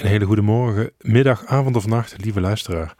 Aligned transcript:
Een 0.00 0.06
hele 0.06 0.24
goede 0.24 0.42
morgen, 0.42 0.90
middag, 1.00 1.46
avond 1.46 1.76
of 1.76 1.86
nacht, 1.86 2.24
lieve 2.24 2.40
luisteraar. 2.40 2.94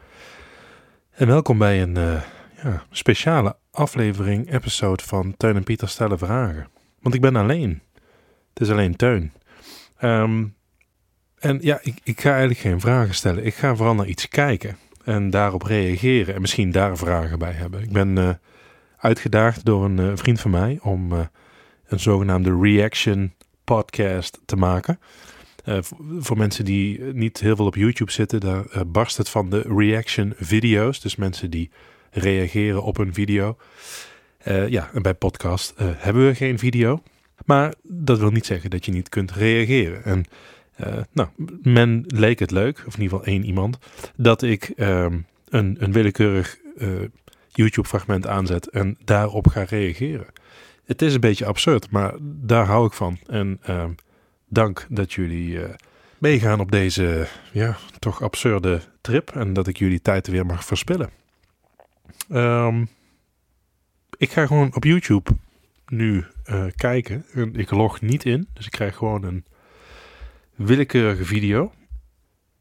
En 1.10 1.26
welkom 1.26 1.58
bij 1.58 1.82
een 1.82 1.96
uh, 1.96 2.22
ja, 2.62 2.82
speciale 2.90 3.56
aflevering, 3.70 4.52
episode 4.52 5.02
van 5.02 5.34
Teun 5.36 5.56
en 5.56 5.64
Pieter 5.64 5.88
stellen 5.88 6.18
vragen. 6.18 6.68
Want 7.00 7.14
ik 7.14 7.20
ben 7.20 7.36
alleen. 7.36 7.82
Het 8.52 8.62
is 8.62 8.70
alleen 8.70 8.96
Teun. 8.96 9.32
Um, 10.02 10.56
en 11.38 11.58
ja, 11.60 11.78
ik, 11.82 12.00
ik 12.02 12.20
ga 12.20 12.30
eigenlijk 12.30 12.60
geen 12.60 12.80
vragen 12.80 13.14
stellen. 13.14 13.44
Ik 13.44 13.54
ga 13.54 13.76
vooral 13.76 13.94
naar 13.94 14.06
iets 14.06 14.28
kijken 14.28 14.76
en 15.04 15.30
daarop 15.30 15.62
reageren 15.62 16.34
en 16.34 16.40
misschien 16.40 16.70
daar 16.70 16.96
vragen 16.96 17.38
bij 17.38 17.52
hebben. 17.52 17.82
Ik 17.82 17.92
ben 17.92 18.16
uh, 18.16 18.30
uitgedaagd 18.96 19.64
door 19.64 19.84
een 19.84 19.98
uh, 20.00 20.12
vriend 20.14 20.40
van 20.40 20.50
mij 20.50 20.78
om 20.82 21.12
een 21.86 22.00
zogenaamde 22.00 22.58
reaction 22.60 23.32
podcast 23.64 24.40
te 24.44 24.56
maken. 24.56 24.98
Uh, 25.64 25.78
voor 26.18 26.36
mensen 26.36 26.64
die 26.64 27.02
niet 27.02 27.40
heel 27.40 27.56
veel 27.56 27.66
op 27.66 27.74
YouTube 27.74 28.12
zitten, 28.12 28.40
daar 28.40 28.64
uh, 28.74 28.80
barst 28.86 29.16
het 29.16 29.28
van 29.28 29.50
de 29.50 29.64
reaction 29.76 30.32
video's. 30.36 31.00
Dus 31.00 31.16
mensen 31.16 31.50
die 31.50 31.70
reageren 32.10 32.82
op 32.82 32.98
een 32.98 33.14
video. 33.14 33.56
Uh, 34.48 34.68
ja, 34.68 34.90
en 34.94 35.02
bij 35.02 35.14
podcast 35.14 35.74
hebben 35.76 36.26
we 36.26 36.34
geen 36.34 36.58
video. 36.58 37.02
Maar 37.44 37.74
dat 37.82 38.18
wil 38.18 38.30
niet 38.30 38.46
zeggen 38.46 38.70
dat 38.70 38.84
je 38.84 38.92
niet 38.92 39.08
kunt 39.08 39.32
reageren. 39.32 40.04
En 40.04 40.24
nou, 41.12 41.28
men 41.62 42.04
leek 42.06 42.38
het 42.38 42.50
leuk, 42.50 42.82
of 42.86 42.94
in 42.94 43.02
ieder 43.02 43.18
geval 43.18 43.32
één 43.32 43.44
iemand, 43.44 43.78
dat 44.16 44.42
ik 44.42 44.72
een, 44.76 45.26
een 45.50 45.92
willekeurig 45.92 46.58
YouTube 47.48 47.88
fragment 47.88 48.26
aanzet 48.26 48.68
en 48.68 48.96
daarop 49.04 49.46
ga 49.46 49.62
reageren. 49.62 50.26
Het 50.84 51.02
is 51.02 51.14
een 51.14 51.20
beetje 51.20 51.46
absurd, 51.46 51.90
maar 51.90 52.14
daar 52.20 52.66
hou 52.66 52.86
ik 52.86 52.92
van. 52.92 53.18
En 53.26 53.60
dank 54.50 54.86
dat 54.88 55.12
jullie 55.12 55.48
uh, 55.48 55.64
meegaan 56.18 56.60
op 56.60 56.70
deze 56.70 57.26
ja, 57.52 57.76
toch 57.98 58.22
absurde 58.22 58.80
trip 59.00 59.30
en 59.30 59.52
dat 59.52 59.66
ik 59.66 59.76
jullie 59.76 60.02
tijd 60.02 60.26
weer 60.26 60.46
mag 60.46 60.64
verspillen. 60.64 61.10
Um, 62.32 62.88
ik 64.16 64.32
ga 64.32 64.46
gewoon 64.46 64.74
op 64.74 64.84
YouTube 64.84 65.30
nu 65.86 66.24
uh, 66.46 66.64
kijken. 66.76 67.24
Ik 67.52 67.70
log 67.70 68.00
niet 68.00 68.24
in, 68.24 68.48
dus 68.52 68.66
ik 68.66 68.72
krijg 68.72 68.96
gewoon 68.96 69.24
een 69.24 69.44
willekeurige 70.54 71.24
video. 71.24 71.72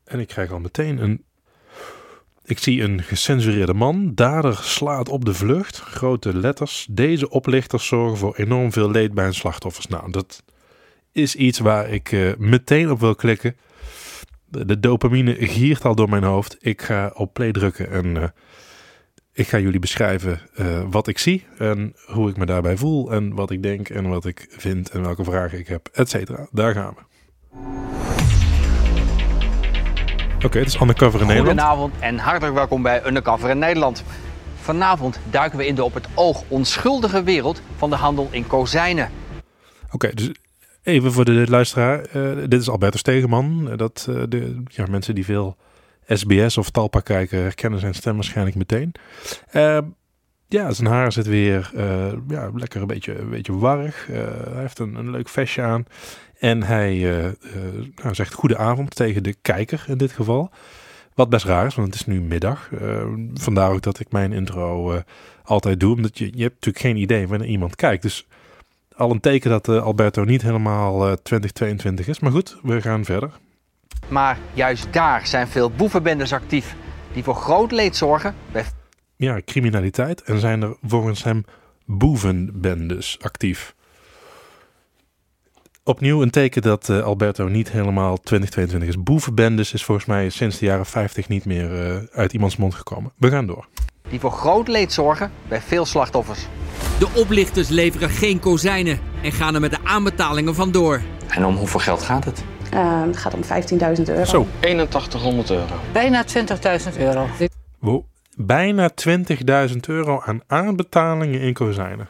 En 0.03 0.19
ik 0.19 0.27
krijg 0.27 0.51
al 0.51 0.59
meteen 0.59 0.97
een. 1.03 1.23
Ik 2.43 2.59
zie 2.59 2.81
een 2.83 3.03
gecensureerde 3.03 3.73
man. 3.73 4.15
Dader 4.15 4.55
slaat 4.55 5.09
op 5.09 5.25
de 5.25 5.33
vlucht. 5.33 5.79
Grote 5.79 6.37
letters. 6.37 6.87
Deze 6.89 7.29
oplichters 7.29 7.87
zorgen 7.87 8.17
voor 8.17 8.35
enorm 8.35 8.71
veel 8.71 8.91
leed 8.91 9.13
bij 9.13 9.23
hun 9.23 9.33
slachtoffers. 9.33 9.87
Nou, 9.87 10.11
dat 10.11 10.43
is 11.21 11.35
iets 11.35 11.59
waar 11.59 11.89
ik 11.89 12.11
uh, 12.11 12.31
meteen 12.37 12.91
op 12.91 12.99
wil 12.99 13.15
klikken. 13.15 13.55
De, 14.45 14.65
de, 14.65 14.79
dopamine 14.79 15.35
giert 15.39 15.85
al 15.85 15.95
door 15.95 16.09
mijn 16.09 16.23
hoofd. 16.23 16.57
Ik 16.59 16.81
ga 16.81 17.11
op 17.13 17.33
play 17.33 17.51
drukken 17.51 17.91
en 17.91 18.05
uh, 18.05 18.23
ik 19.33 19.47
ga 19.47 19.59
jullie 19.59 19.79
beschrijven 19.79 20.41
uh, 20.55 20.83
wat 20.89 21.07
ik 21.07 21.17
zie 21.17 21.45
en 21.57 21.95
hoe 22.05 22.29
ik 22.29 22.37
me 22.37 22.45
daarbij 22.45 22.77
voel 22.77 23.11
en 23.11 23.33
wat 23.33 23.51
ik 23.51 23.63
denk 23.63 23.89
en 23.89 24.09
wat 24.09 24.25
ik 24.25 24.47
vind 24.49 24.89
en 24.89 25.01
welke 25.01 25.23
vragen 25.23 25.59
ik 25.59 25.67
heb, 25.67 25.89
et 25.93 26.09
cetera. 26.09 26.47
Daar 26.51 26.73
gaan 26.73 26.93
we. 26.95 27.01
Oké, 30.35 30.45
okay, 30.45 30.61
het 30.61 30.69
is 30.69 30.81
Undercover 30.81 31.21
in 31.21 31.27
Nederland. 31.27 31.59
Goedenavond 31.59 31.93
en 31.99 32.17
hartelijk 32.17 32.53
welkom 32.53 32.81
bij 32.81 33.05
Undercover 33.05 33.49
in 33.49 33.59
Nederland. 33.59 34.03
Vanavond 34.61 35.19
duiken 35.29 35.57
we 35.57 35.67
in 35.67 35.75
de 35.75 35.83
op 35.83 35.93
het 35.93 36.07
oog 36.13 36.43
onschuldige 36.47 37.23
wereld 37.23 37.61
van 37.77 37.89
de 37.89 37.95
handel 37.95 38.27
in 38.31 38.47
kozijnen. 38.47 39.09
Oké, 39.85 39.95
okay, 39.95 40.11
dus 40.11 40.31
Even 40.89 41.11
voor 41.11 41.25
de 41.25 41.45
luisteraar, 41.49 42.05
uh, 42.15 42.37
dit 42.47 42.61
is 42.61 42.69
Albertus 42.69 42.99
Stegeman. 42.99 43.71
Dat, 43.75 44.07
uh, 44.09 44.23
de 44.29 44.63
ja, 44.65 44.85
mensen 44.89 45.15
die 45.15 45.25
veel 45.25 45.57
SBS 46.07 46.57
of 46.57 46.69
Talpa 46.69 46.99
kijken 46.99 47.41
herkennen 47.41 47.79
zijn 47.79 47.93
stem 47.93 48.15
waarschijnlijk 48.15 48.55
meteen. 48.55 48.91
Uh, 49.53 49.77
ja, 50.47 50.71
zijn 50.71 50.87
haar 50.87 51.11
zit 51.11 51.27
weer 51.27 51.71
ja, 52.27 52.49
lekker 52.55 52.81
een 52.81 52.87
beetje, 52.87 53.19
een 53.19 53.29
beetje 53.29 53.57
warrig. 53.57 54.07
hij 54.07 54.61
heeft 54.61 54.79
een, 54.79 54.95
een 54.95 55.11
leuk 55.11 55.29
vestje 55.29 55.61
aan. 55.61 55.85
En 56.39 56.63
hij 56.63 56.99
nou, 57.95 58.15
zegt 58.15 58.33
goedenavond 58.33 58.95
tegen 58.95 59.23
de 59.23 59.35
kijker 59.41 59.85
in 59.87 59.97
dit 59.97 60.11
geval. 60.11 60.51
Wat 61.13 61.29
best 61.29 61.45
raar 61.45 61.65
is, 61.65 61.75
want 61.75 61.87
het 61.87 61.99
is 61.99 62.05
nu 62.05 62.21
middag. 62.21 62.69
vandaar 63.33 63.71
ook 63.71 63.81
dat 63.81 63.99
ik 63.99 64.11
mijn 64.11 64.33
intro 64.33 65.01
altijd 65.43 65.79
doe. 65.79 65.95
Omdat 65.95 66.17
je, 66.17 66.25
je 66.25 66.43
hebt 66.43 66.53
natuurlijk 66.53 66.85
geen 66.85 66.97
idee 66.97 67.27
wanneer 67.27 67.47
iemand 67.47 67.75
kijkt. 67.75 68.01
Dus 68.01 68.27
al 68.99 69.11
een 69.11 69.19
teken 69.19 69.49
dat 69.49 69.67
uh, 69.67 69.83
Alberto 69.83 70.23
niet 70.23 70.41
helemaal 70.41 71.07
uh, 71.07 71.13
2022 71.13 72.07
is. 72.07 72.19
Maar 72.19 72.31
goed, 72.31 72.57
we 72.63 72.81
gaan 72.81 73.05
verder. 73.05 73.31
Maar 74.07 74.37
juist 74.53 74.93
daar 74.93 75.27
zijn 75.27 75.47
veel 75.47 75.71
boevenbendes 75.71 76.33
actief 76.33 76.75
die 77.13 77.23
voor 77.23 77.35
groot 77.35 77.71
leed 77.71 77.95
zorgen. 77.95 78.35
Bij... 78.51 78.65
Ja, 79.15 79.41
criminaliteit. 79.45 80.21
En 80.21 80.39
zijn 80.39 80.61
er 80.61 80.77
volgens 80.83 81.23
hem 81.23 81.45
boevenbendes 81.85 83.17
actief. 83.21 83.75
Opnieuw 85.83 86.21
een 86.21 86.29
teken 86.29 86.61
dat 86.61 86.89
uh, 86.89 87.03
Alberto 87.03 87.47
niet 87.47 87.71
helemaal 87.71 88.17
2022 88.17 88.89
is. 88.89 89.03
Boevenbendes 89.03 89.73
is 89.73 89.83
volgens 89.83 90.07
mij 90.07 90.29
sinds 90.29 90.57
de 90.57 90.65
jaren 90.65 90.85
50 90.85 91.27
niet 91.27 91.45
meer 91.45 91.71
uh, 91.71 92.03
uit 92.11 92.33
iemands 92.33 92.57
mond 92.57 92.75
gekomen. 92.75 93.11
We 93.17 93.29
gaan 93.29 93.45
door. 93.45 93.67
Die 94.09 94.19
voor 94.19 94.31
groot 94.31 94.67
leed 94.67 94.93
zorgen 94.93 95.31
bij 95.47 95.61
veel 95.61 95.85
slachtoffers. 95.85 96.47
De 96.99 97.07
oplichters 97.15 97.69
leveren 97.69 98.09
geen 98.09 98.39
kozijnen 98.39 98.99
en 99.23 99.31
gaan 99.31 99.55
er 99.55 99.61
met 99.61 99.71
de 99.71 99.79
aanbetalingen 99.83 100.55
vandoor. 100.55 101.01
En 101.27 101.45
om 101.45 101.55
hoeveel 101.55 101.79
geld 101.79 102.01
gaat 102.01 102.25
het? 102.25 102.43
Uh, 102.73 103.01
het 103.01 103.17
gaat 103.17 103.33
om 103.33 103.41
15.000 103.43 104.03
euro. 104.05 104.25
Zo. 104.25 104.47
8100 104.63 105.49
euro. 105.49 105.75
Bijna 105.91 106.25
20.000 106.91 106.97
euro. 106.97 107.27
Wow. 107.79 108.03
Bijna 108.35 108.89
20.000 109.69 109.75
euro 109.87 110.21
aan 110.25 110.41
aanbetalingen 110.47 111.41
in 111.41 111.53
kozijnen. 111.53 112.09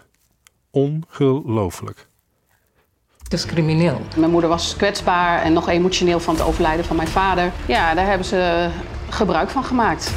Ongelooflijk. 0.72 2.08
Het 3.24 3.34
is 3.34 3.46
crimineel. 3.46 4.02
Mijn 4.18 4.32
moeder 4.32 4.50
was 4.50 4.76
kwetsbaar 4.76 5.42
en 5.42 5.54
nog 5.54 5.70
emotioneel 5.70 6.20
van 6.20 6.36
het 6.36 6.44
overlijden 6.44 6.86
van 6.86 6.96
mijn 6.96 7.08
vader. 7.08 7.52
Ja, 7.68 7.94
daar 7.94 8.06
hebben 8.06 8.26
ze 8.26 8.70
gebruik 9.10 9.50
van 9.50 9.64
gemaakt. 9.64 10.14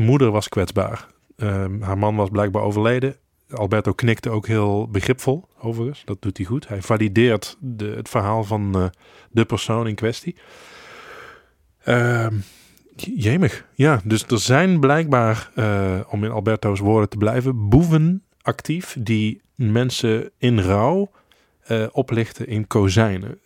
Moeder 0.00 0.30
was 0.30 0.48
kwetsbaar. 0.48 1.06
Uh, 1.36 1.64
haar 1.80 1.98
man 1.98 2.16
was 2.16 2.28
blijkbaar 2.28 2.62
overleden. 2.62 3.16
Alberto 3.50 3.92
knikte 3.92 4.30
ook 4.30 4.46
heel 4.46 4.88
begripvol, 4.88 5.48
overigens. 5.60 6.02
Dat 6.04 6.22
doet 6.22 6.36
hij 6.36 6.46
goed. 6.46 6.68
Hij 6.68 6.82
valideert 6.82 7.56
de, 7.60 7.92
het 7.96 8.08
verhaal 8.08 8.44
van 8.44 8.76
uh, 8.76 8.86
de 9.30 9.44
persoon 9.44 9.86
in 9.86 9.94
kwestie. 9.94 10.36
Uh, 11.84 12.26
jemig. 12.94 13.66
Ja, 13.74 14.00
dus 14.04 14.22
er 14.26 14.38
zijn 14.38 14.80
blijkbaar, 14.80 15.50
uh, 15.56 16.00
om 16.08 16.24
in 16.24 16.30
Alberto's 16.30 16.80
woorden 16.80 17.08
te 17.08 17.16
blijven, 17.16 17.68
boeven 17.68 18.22
actief 18.42 18.96
die 19.00 19.42
mensen 19.54 20.30
in 20.38 20.60
rouw 20.60 21.10
uh, 21.68 21.86
oplichten 21.92 22.46
in 22.46 22.66
kozijnen. 22.66 23.38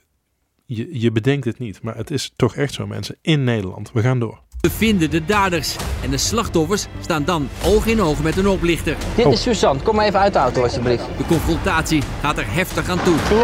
Je, 0.66 1.00
je 1.00 1.12
bedenkt 1.12 1.44
het 1.44 1.58
niet, 1.58 1.82
maar 1.82 1.96
het 1.96 2.10
is 2.10 2.32
toch 2.36 2.56
echt 2.56 2.74
zo, 2.74 2.86
mensen. 2.86 3.16
In 3.20 3.44
Nederland. 3.44 3.92
We 3.92 4.00
gaan 4.00 4.18
door. 4.18 4.43
We 4.64 4.70
vinden 4.70 5.10
de 5.10 5.24
daders 5.24 5.76
en 6.02 6.10
de 6.10 6.18
slachtoffers 6.18 6.86
staan 7.00 7.24
dan 7.24 7.48
oog 7.64 7.86
in 7.86 8.02
oog 8.02 8.22
met 8.22 8.36
een 8.36 8.48
oplichter. 8.48 8.96
Dit 9.14 9.26
is 9.26 9.42
Suzanne, 9.42 9.82
kom 9.82 9.96
maar 9.96 10.06
even 10.06 10.20
uit 10.20 10.32
de 10.32 10.38
auto 10.38 10.62
alsjeblieft. 10.62 11.04
De 11.16 11.24
confrontatie 11.24 12.02
gaat 12.20 12.38
er 12.38 12.44
heftig 12.48 12.88
aan 12.88 13.02
toe. 13.02 13.14
Oké, 13.14 13.34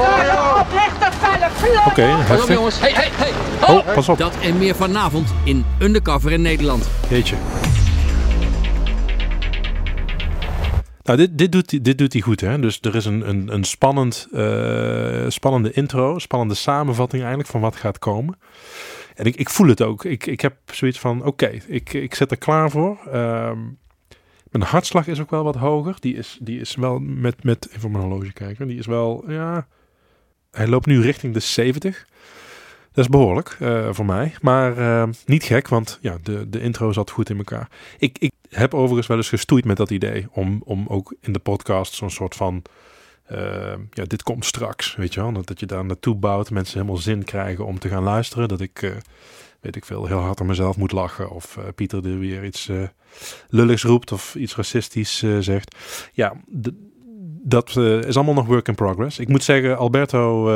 okay, 1.89 2.11
heftig. 2.11 2.43
Op, 2.43 2.49
jongens, 2.49 2.81
hey, 2.81 2.93
hey, 2.93 3.09
hey. 3.13 3.33
Oh, 3.77 3.95
pas 3.95 4.09
op. 4.09 4.19
Dat 4.19 4.35
en 4.43 4.59
meer 4.59 4.75
vanavond 4.75 5.29
in 5.45 5.65
Undercover 5.79 6.33
in 6.33 6.43
Nederland. 6.43 6.89
Jeetje. 7.09 7.37
Nou, 11.03 11.19
dit, 11.19 11.39
dit, 11.39 11.53
doet, 11.53 11.85
dit 11.85 11.99
doet 11.99 12.13
hij 12.13 12.23
goed. 12.23 12.41
Hè? 12.41 12.59
Dus 12.59 12.79
er 12.81 12.95
is 12.95 13.05
een, 13.05 13.29
een, 13.29 13.55
een 13.55 13.65
spannend, 13.65 14.29
uh, 14.33 15.25
spannende 15.29 15.73
intro, 15.73 16.19
spannende 16.19 16.55
samenvatting 16.55 17.23
eigenlijk 17.23 17.51
van 17.51 17.61
wat 17.61 17.77
gaat 17.77 17.99
komen. 17.99 18.37
En 19.21 19.27
ik, 19.27 19.37
ik 19.37 19.51
voel 19.51 19.69
het 19.69 19.83
ook. 19.83 20.05
Ik, 20.05 20.27
ik 20.27 20.41
heb 20.41 20.57
zoiets 20.73 20.99
van, 20.99 21.25
oké, 21.25 21.61
ik, 21.67 21.93
ik 21.93 22.15
zit 22.15 22.31
er 22.31 22.39
klaar 22.39 22.71
voor. 22.71 22.99
Um, 23.15 23.79
mijn 24.51 24.65
hartslag 24.65 25.07
is 25.07 25.21
ook 25.21 25.31
wel 25.31 25.45
wat 25.45 25.55
hoger. 25.55 25.97
Die 25.99 26.15
is, 26.15 26.39
die 26.41 26.61
is 26.61 26.75
wel 26.75 26.99
met, 26.99 27.45
met, 27.45 27.69
even 27.77 27.95
horloge 27.95 28.33
kijken, 28.33 28.67
die 28.67 28.79
is 28.79 28.87
wel, 28.87 29.25
ja, 29.31 29.67
hij 30.51 30.69
loopt 30.69 30.87
nu 30.87 31.01
richting 31.01 31.35
de 31.35 31.41
70. 31.41 32.07
Dat 32.93 33.05
is 33.05 33.11
behoorlijk 33.11 33.57
uh, 33.61 33.89
voor 33.93 34.05
mij. 34.05 34.35
Maar 34.41 34.79
uh, 34.79 35.09
niet 35.27 35.45
gek, 35.45 35.69
want 35.69 35.99
ja, 36.01 36.19
de, 36.23 36.49
de 36.49 36.61
intro 36.61 36.93
zat 36.93 37.11
goed 37.11 37.31
in 37.31 37.39
elkaar. 37.39 37.69
Ik, 37.99 38.19
ik 38.19 38.33
heb 38.49 38.75
overigens 38.75 39.07
wel 39.07 39.17
eens 39.17 39.29
gestoeid 39.29 39.65
met 39.65 39.77
dat 39.77 39.91
idee 39.91 40.27
om, 40.31 40.63
om 40.65 40.87
ook 40.89 41.15
in 41.21 41.33
de 41.33 41.39
podcast 41.39 41.95
zo'n 41.95 42.11
soort 42.11 42.35
van 42.35 42.63
uh, 43.33 43.39
ja, 43.91 44.05
dit 44.05 44.23
komt 44.23 44.45
straks, 44.45 44.97
weet 44.97 45.15
je 45.15 45.21
wel. 45.21 45.33
Dat 45.33 45.61
je 45.61 45.67
daar 45.67 45.85
naartoe 45.85 46.15
bouwt, 46.15 46.51
mensen 46.51 46.79
helemaal 46.79 47.01
zin 47.01 47.25
krijgen 47.25 47.67
om 47.67 47.79
te 47.79 47.89
gaan 47.89 48.03
luisteren. 48.03 48.49
Dat 48.49 48.61
ik, 48.61 48.83
uh, 48.83 48.91
weet 49.61 49.77
ik 49.77 49.85
veel, 49.85 50.07
heel 50.07 50.19
hard 50.19 50.41
aan 50.41 50.47
mezelf 50.47 50.77
moet 50.77 50.93
lachen. 50.93 51.31
Of 51.31 51.57
uh, 51.57 51.65
Pieter 51.75 52.07
er 52.07 52.19
weer 52.19 52.45
iets 52.45 52.71
lulligs 53.49 53.83
roept 53.83 54.13
of 54.13 54.35
iets 54.35 54.57
racistisch 54.57 55.25
zegt. 55.41 55.77
Ja, 56.13 56.35
dat 57.43 57.77
is 57.77 58.17
allemaal 58.17 58.35
nog 58.35 58.47
work 58.47 58.69
in 58.69 58.75
progress. 58.75 59.19
Ik 59.19 59.29
moet 59.29 59.45
zeggen, 59.45 59.79
Alberto 59.79 60.49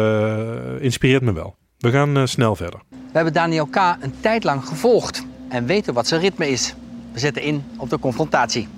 inspireert 0.79 1.23
me 1.23 1.33
wel. 1.33 1.57
we 1.79 1.91
gaan 1.91 2.17
eh, 2.17 2.27
snel 2.27 2.57
verder. 2.57 2.81
We 2.91 2.97
hebben 3.13 3.33
Daniel 3.33 3.67
K. 3.67 3.77
een 3.77 4.15
tijd 4.21 4.45
lang 4.45 4.67
gevolgd 4.67 5.27
en 5.49 5.67
weten 5.67 5.95
wat 5.95 6.07
zijn 6.07 6.21
ritme 6.21 6.49
is. 6.49 6.75
We 7.13 7.19
zetten 7.19 7.43
in 7.43 7.65
op 7.77 7.91
de 7.91 7.99
confrontatie. 7.99 8.69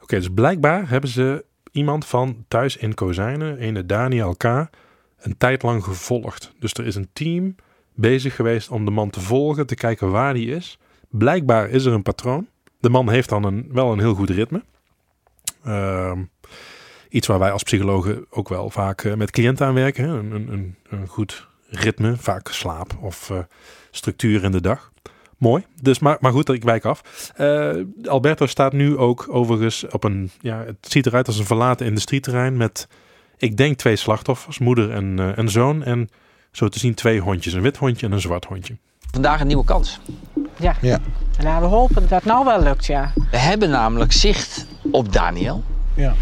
Oké, 0.00 0.16
dus 0.16 0.28
blijkbaar 0.34 0.88
hebben 0.88 1.10
ze 1.10 1.44
iemand 1.72 2.06
van 2.06 2.44
thuis 2.48 2.76
in 2.76 2.94
Kozijnen, 2.94 3.66
een 3.66 3.86
Daniel 3.86 4.34
K., 4.34 4.44
een 5.18 5.36
tijd 5.38 5.62
lang 5.62 5.84
gevolgd. 5.84 6.54
Dus 6.58 6.72
er 6.72 6.86
is 6.86 6.94
een 6.94 7.08
team 7.12 7.54
bezig 7.94 8.36
geweest 8.36 8.70
om 8.70 8.84
de 8.84 8.90
man 8.90 9.10
te 9.10 9.20
volgen, 9.20 9.66
te 9.66 9.74
kijken 9.74 10.10
waar 10.10 10.34
hij 10.34 10.42
is. 10.42 10.78
Blijkbaar 11.08 11.68
is 11.68 11.84
er 11.84 11.92
een 11.92 12.02
patroon. 12.02 12.48
De 12.78 12.90
man 12.90 13.10
heeft 13.10 13.28
dan 13.28 13.44
een, 13.44 13.68
wel 13.72 13.92
een 13.92 13.98
heel 13.98 14.14
goed 14.14 14.30
ritme. 14.30 14.62
Ehm, 15.64 16.22
iets 17.08 17.26
waar 17.26 17.38
wij 17.38 17.50
als 17.50 17.62
psychologen 17.62 18.26
ook 18.30 18.48
wel 18.48 18.70
vaak 18.70 19.04
eh, 19.04 19.14
met 19.14 19.30
cliënten 19.30 19.66
aan 19.66 19.74
werken. 19.74 20.04
hè. 20.04 20.18
Een, 20.18 20.32
een, 20.32 20.52
een, 20.52 20.76
een 20.88 21.06
goed 21.06 21.48
ritme, 21.66 22.16
vaak 22.16 22.48
slaap 22.48 22.96
of 23.00 23.30
eh, 23.30 23.38
structuur 23.90 24.44
in 24.44 24.50
de 24.50 24.60
dag. 24.60 24.92
Mooi. 25.40 25.64
Dus 25.82 25.98
maar, 25.98 26.16
maar 26.20 26.32
goed, 26.32 26.48
ik 26.48 26.62
wijk 26.62 26.84
af. 26.84 27.32
Eh, 27.36 27.70
Alberto 28.04 28.46
staat 28.46 28.72
nu 28.72 28.96
ook 28.96 29.26
overigens 29.30 29.86
op 29.88 30.04
een. 30.04 30.30
Ja, 30.40 30.64
het 30.66 30.76
ziet 30.80 31.06
eruit 31.06 31.26
als 31.26 31.38
een 31.38 31.44
verlaten 31.46 31.86
industrieterrein 31.86 32.56
met. 32.56 32.88
Ik 33.36 33.56
denk 33.56 33.76
twee 33.76 33.96
slachtoffers, 33.96 34.58
moeder 34.58 34.90
en, 34.90 35.18
eh, 35.18 35.38
en 35.38 35.48
zoon. 35.48 35.82
En 35.84 36.08
zo 36.52 36.68
te 36.68 36.78
zien 36.78 36.94
twee 36.94 37.20
hondjes. 37.20 37.52
Een 37.52 37.62
wit 37.62 37.76
hondje 37.76 38.06
en 38.06 38.12
een 38.12 38.20
zwart 38.20 38.44
hondje. 38.44 38.76
Vandaag 39.10 39.40
een 39.40 39.46
nieuwe 39.46 39.64
kans. 39.64 40.00
Ja. 40.56 40.76
Ja. 40.80 40.98
Nou, 41.42 41.60
we 41.60 41.66
hopen 41.66 42.02
dat 42.02 42.10
het 42.10 42.24
nou 42.24 42.44
wel 42.44 42.62
lukt, 42.62 42.86
ja. 42.86 43.12
We 43.30 43.38
hebben 43.38 43.70
namelijk 43.70 44.12
zicht 44.12 44.66
op 44.90 45.12
Daniel. 45.12 45.64
Ja. 45.94 46.14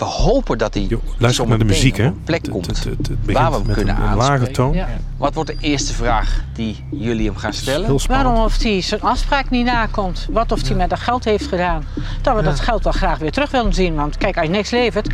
We 0.00 0.06
hopen 0.06 0.58
dat 0.58 0.74
hij 0.74 0.82
Jo, 0.88 1.00
luister 1.18 1.48
naar 1.48 1.58
de 1.58 1.64
muziek, 1.64 1.96
hè? 1.96 2.04
een 2.04 2.22
plek 2.24 2.48
komt. 2.50 2.84
waar 3.24 3.50
we 3.50 3.56
hem 3.56 3.66
met 3.66 3.76
kunnen 3.76 3.96
aanspreken. 3.96 4.52
toon. 4.52 4.76
Wat 5.16 5.34
wordt 5.34 5.50
de 5.50 5.56
eerste 5.60 5.94
vraag 5.94 6.44
die 6.54 6.84
jullie 6.90 7.26
hem 7.26 7.36
gaan 7.36 7.52
stellen? 7.52 7.98
Waarom 8.08 8.34
of 8.34 8.62
hij 8.62 8.80
zijn 8.80 9.00
afspraak 9.00 9.50
niet 9.50 9.64
nakomt. 9.64 10.28
Wat 10.30 10.52
of 10.52 10.66
hij 10.68 10.76
met 10.76 10.90
dat 10.90 10.98
geld 10.98 11.24
heeft 11.24 11.46
gedaan. 11.46 11.84
Dat 12.22 12.36
we 12.36 12.42
dat 12.42 12.60
geld 12.60 12.84
wel 12.84 12.92
graag 12.92 13.18
weer 13.18 13.30
terug 13.30 13.50
willen 13.50 13.74
zien. 13.74 13.94
Want 13.94 14.16
kijk, 14.16 14.36
als 14.36 14.46
je 14.46 14.52
niks 14.52 14.70
levert, 14.70 15.08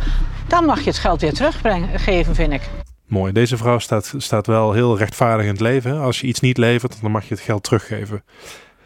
dan 0.47 0.65
mag 0.65 0.79
je 0.79 0.89
het 0.89 0.97
geld 0.99 1.21
weer 1.21 1.33
teruggeven, 1.33 2.35
vind 2.35 2.53
ik. 2.53 2.69
Mooi. 3.05 3.31
Deze 3.31 3.57
vrouw 3.57 3.79
staat, 3.79 4.13
staat 4.17 4.47
wel 4.47 4.73
heel 4.73 4.97
rechtvaardig 4.97 5.45
in 5.45 5.51
het 5.51 5.61
leven. 5.61 5.99
Als 5.99 6.19
je 6.21 6.27
iets 6.27 6.39
niet 6.39 6.57
levert, 6.57 7.01
dan 7.01 7.11
mag 7.11 7.27
je 7.27 7.33
het 7.33 7.43
geld 7.43 7.63
teruggeven. 7.63 8.23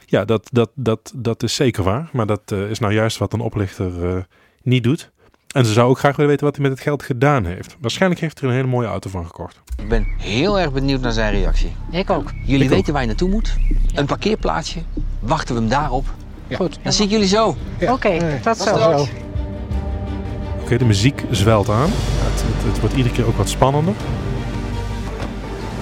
Ja, 0.05 0.25
dat, 0.25 0.49
dat, 0.51 0.69
dat, 0.75 1.13
dat 1.15 1.43
is 1.43 1.55
zeker 1.55 1.83
waar. 1.83 2.09
Maar 2.11 2.25
dat 2.25 2.41
eh, 2.45 2.69
is 2.69 2.79
nou 2.79 2.93
juist 2.93 3.17
wat 3.17 3.33
een 3.33 3.39
oplichter 3.39 4.15
eh, 4.15 4.21
niet 4.63 4.83
doet. 4.83 5.11
En 5.51 5.65
ze 5.65 5.73
zou 5.73 5.89
ook 5.89 5.99
graag 5.99 6.15
willen 6.15 6.31
weten 6.31 6.45
wat 6.45 6.55
hij 6.55 6.63
met 6.63 6.73
het 6.73 6.81
geld 6.81 7.03
gedaan 7.03 7.45
heeft. 7.45 7.75
Waarschijnlijk 7.79 8.21
heeft 8.21 8.39
hij 8.39 8.49
er 8.49 8.55
een 8.55 8.61
hele 8.61 8.73
mooie 8.75 8.87
auto 8.87 9.09
van 9.09 9.25
gekocht. 9.25 9.61
Ik 9.77 9.89
ben 9.89 10.07
heel 10.17 10.59
erg 10.59 10.71
benieuwd 10.71 11.01
naar 11.01 11.11
zijn 11.11 11.31
reactie. 11.33 11.71
Ik 11.91 12.09
ook. 12.09 12.31
Jullie 12.45 12.63
Ik 12.63 12.69
weten 12.69 12.85
ook. 12.87 12.91
waar 12.91 13.01
je 13.01 13.07
naartoe 13.07 13.29
moet. 13.29 13.55
Een 13.95 14.05
parkeerplaatsje. 14.05 14.79
Wachten 15.19 15.55
we 15.55 15.61
hem 15.61 15.69
daarop. 15.69 16.05
Goed. 16.53 16.79
Dan 16.83 16.93
zie 16.93 17.05
ik 17.05 17.11
jullie 17.11 17.27
zo. 17.27 17.55
Oké, 17.81 18.39
tot 18.43 18.57
zo. 18.57 19.07
Oké, 20.61 20.77
de 20.77 20.85
muziek 20.85 21.23
zwelt 21.31 21.69
aan. 21.69 21.89
Het, 21.91 22.41
het, 22.45 22.63
het 22.71 22.79
wordt 22.79 22.95
iedere 22.95 23.15
keer 23.15 23.25
ook 23.27 23.37
wat 23.37 23.49
spannender. 23.49 23.93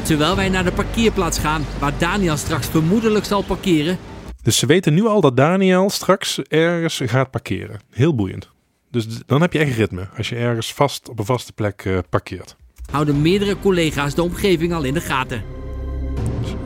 Terwijl 0.01 0.36
wij 0.36 0.50
naar 0.50 0.63
de 0.63 0.72
parkeerplaats 0.72 1.39
gaan, 1.39 1.65
waar 1.80 1.94
Daniel 1.98 2.38
straks 2.38 2.68
vermoedelijk 2.68 3.25
zal 3.25 3.42
parkeren, 3.42 3.98
Dus 4.42 4.57
ze 4.57 4.65
weten 4.65 4.94
nu 4.94 5.06
al 5.06 5.22
dat 5.22 5.38
Daniel 5.38 5.89
straks 5.89 6.42
ergens 6.42 7.01
gaat 7.06 7.31
parkeren. 7.31 7.80
Heel 7.92 8.15
boeiend. 8.15 8.49
Dus 8.91 9.07
dan 9.25 9.41
heb 9.41 9.53
je 9.53 9.59
echt 9.59 9.75
ritme. 9.77 10.07
Als 10.18 10.30
je 10.30 10.36
ergens 10.36 10.74
vast 10.74 11.09
op 11.09 11.19
een 11.19 11.25
vaste 11.25 11.53
plek 11.53 11.81
eh, 11.86 11.97
parkeert. 12.09 12.56
houden 12.91 13.21
meerdere 13.21 13.59
collega's 13.59 14.13
de 14.15 14.24
omgeving 14.24 14.74
al 14.74 14.83
in 14.83 14.94
de 14.94 15.01
gaten. 15.01 15.44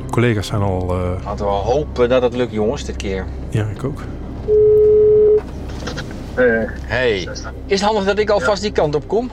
Collega's 0.10 0.48
zijn 0.48 0.62
al... 0.62 0.90
eh, 0.94 1.24
Laten 1.24 1.46
we 1.46 1.52
hopen 1.52 2.10
dat 2.10 2.22
het 2.22 2.36
lukt, 2.36 2.52
jongens, 2.52 2.86
dit 2.86 2.96
keer. 2.96 3.26
ja, 3.50 3.68
ik 3.68 3.84
ook. 3.84 4.02
Hey, 6.86 7.28
is 7.66 7.80
het 7.80 7.82
handig 7.82 8.04
dat 8.06 8.20
ik 8.20 8.30
alvast 8.30 8.62
die 8.62 8.72
kant 8.72 8.96
op 8.96 9.08
kom? 9.08 9.32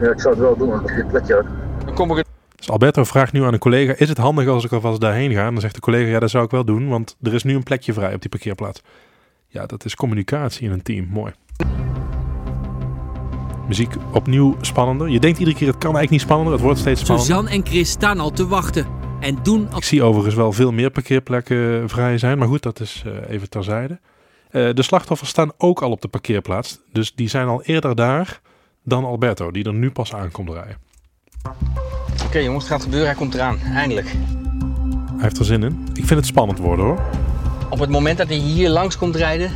Ja, 0.00 0.10
ik 0.10 0.20
zou 0.20 0.34
het 0.34 0.42
wel 0.42 0.56
doen, 0.56 0.68
want 0.68 0.90
ik 0.90 0.96
heb 0.96 1.04
een 1.04 1.10
plekje. 1.10 1.44
Dan 1.84 1.94
kom 1.94 2.10
ik 2.10 2.18
er. 2.18 2.24
Dus 2.56 2.70
Alberto 2.70 3.04
vraagt 3.04 3.32
nu 3.32 3.42
aan 3.44 3.52
een 3.52 3.58
collega: 3.58 3.94
Is 3.96 4.08
het 4.08 4.18
handig 4.18 4.46
als 4.48 4.64
ik 4.64 4.72
alvast 4.72 5.00
daarheen 5.00 5.32
ga? 5.32 5.46
En 5.46 5.52
dan 5.52 5.60
zegt 5.60 5.74
de 5.74 5.80
collega: 5.80 6.10
Ja, 6.10 6.18
dat 6.18 6.30
zou 6.30 6.44
ik 6.44 6.50
wel 6.50 6.64
doen, 6.64 6.88
want 6.88 7.16
er 7.22 7.34
is 7.34 7.42
nu 7.42 7.54
een 7.54 7.62
plekje 7.62 7.92
vrij 7.92 8.14
op 8.14 8.20
die 8.20 8.30
parkeerplaats. 8.30 8.82
Ja, 9.48 9.66
dat 9.66 9.84
is 9.84 9.94
communicatie 9.94 10.66
in 10.66 10.72
een 10.72 10.82
team. 10.82 11.06
Mooi. 11.10 11.32
Muziek 13.68 13.94
opnieuw 14.12 14.56
spannender. 14.60 15.08
Je 15.08 15.20
denkt 15.20 15.38
iedere 15.38 15.56
keer: 15.56 15.68
het 15.68 15.78
kan 15.78 15.96
eigenlijk 15.96 16.10
niet 16.10 16.20
spannender, 16.20 16.52
het 16.52 16.62
wordt 16.62 16.78
steeds 16.78 17.00
spannender. 17.00 17.34
Suzanne 17.34 17.56
en 17.56 17.66
Chris 17.66 17.90
staan 17.90 18.20
al 18.20 18.30
te 18.30 18.46
wachten 18.46 18.86
en 19.20 19.38
doen 19.42 19.68
Ik 19.76 19.84
zie 19.84 20.02
overigens 20.02 20.34
wel 20.34 20.52
veel 20.52 20.72
meer 20.72 20.90
parkeerplekken 20.90 21.88
vrij 21.88 22.18
zijn, 22.18 22.38
maar 22.38 22.48
goed, 22.48 22.62
dat 22.62 22.80
is 22.80 23.02
eh, 23.06 23.34
even 23.34 23.50
terzijde. 23.50 24.00
Eh, 24.50 24.74
de 24.74 24.82
slachtoffers 24.82 25.30
staan 25.30 25.50
ook 25.58 25.82
al 25.82 25.90
op 25.90 26.00
de 26.00 26.08
parkeerplaats, 26.08 26.80
dus 26.92 27.14
die 27.14 27.28
zijn 27.28 27.46
al 27.46 27.62
eerder 27.62 27.94
daar 27.94 28.40
dan 28.84 29.04
Alberto, 29.04 29.50
die 29.50 29.64
er 29.64 29.74
nu 29.74 29.90
pas 29.90 30.14
aankomt 30.14 30.50
rijden. 30.50 30.76
Oké, 32.24 32.38
jongens, 32.38 32.64
het 32.64 32.72
gaat 32.72 32.82
gebeuren. 32.82 33.08
Hij 33.08 33.16
komt 33.16 33.34
eraan. 33.34 33.58
Eindelijk. 33.58 34.06
Hij 34.06 35.26
heeft 35.26 35.38
er 35.38 35.44
zin 35.44 35.62
in. 35.62 35.86
Ik 35.92 36.04
vind 36.04 36.20
het 36.20 36.26
spannend 36.26 36.58
worden 36.58 36.84
hoor. 36.84 37.00
Op 37.70 37.78
het 37.78 37.90
moment 37.90 38.18
dat 38.18 38.28
hij 38.28 38.36
hier 38.36 38.68
langs 38.68 38.98
komt 38.98 39.16
rijden, 39.16 39.50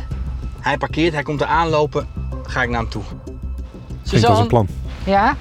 hij 0.59 0.77
parkeert, 0.77 1.13
hij 1.13 1.23
komt 1.23 1.41
er 1.41 1.47
aanlopen, 1.47 2.07
ga 2.43 2.63
ik 2.63 2.69
naar 2.69 2.79
hem 2.79 2.89
toe. 2.89 3.03
Klinkt 4.07 4.27
als 4.27 4.39
een 4.39 4.47
plan. 4.47 4.67
Ja? 5.05 5.35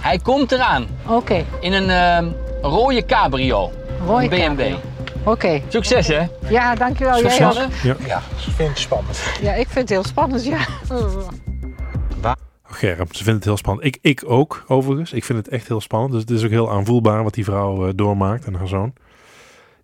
hij 0.00 0.18
komt 0.18 0.52
eraan 0.52 0.86
Oké. 1.06 1.44
in 1.60 1.72
een 1.72 1.90
ehm, 1.90 2.28
rode 2.62 3.04
cabrio. 3.04 3.70
Rode 4.06 4.22
Een 4.22 4.28
BMW. 4.28 4.58
cabrio. 4.58 4.76
Oké. 5.24 5.62
Succes 5.68 6.06
hè? 6.06 6.26
Ja, 6.48 6.74
dankjewel. 6.74 7.20
Jij 7.20 7.30
Succes. 7.30 7.64
ook. 7.64 7.72
Ja. 7.82 7.96
Ja, 8.06 8.22
dat 8.30 8.54
vind 8.54 8.70
ik 8.70 8.76
spannend. 8.76 9.18
Ja, 9.40 9.52
ik 9.52 9.66
vind 9.66 9.74
het 9.74 9.88
heel 9.88 10.04
spannend, 10.04 10.44
ja. 10.44 10.58
Germ, 12.70 13.06
ze 13.10 13.24
vindt 13.24 13.38
het 13.38 13.44
heel 13.44 13.56
spannend. 13.56 13.86
Ik, 13.86 13.98
ik 14.00 14.22
ook, 14.26 14.64
overigens. 14.66 15.12
Ik 15.12 15.24
vind 15.24 15.38
het 15.38 15.48
echt 15.48 15.68
heel 15.68 15.80
spannend. 15.80 16.12
Dus 16.12 16.20
het 16.20 16.30
is 16.30 16.44
ook 16.44 16.50
heel 16.50 16.70
aanvoelbaar 16.70 17.22
wat 17.22 17.34
die 17.34 17.44
vrouw 17.44 17.86
eh, 17.86 17.92
doormaakt 17.94 18.44
en 18.44 18.54
haar 18.54 18.68
zoon. 18.68 18.92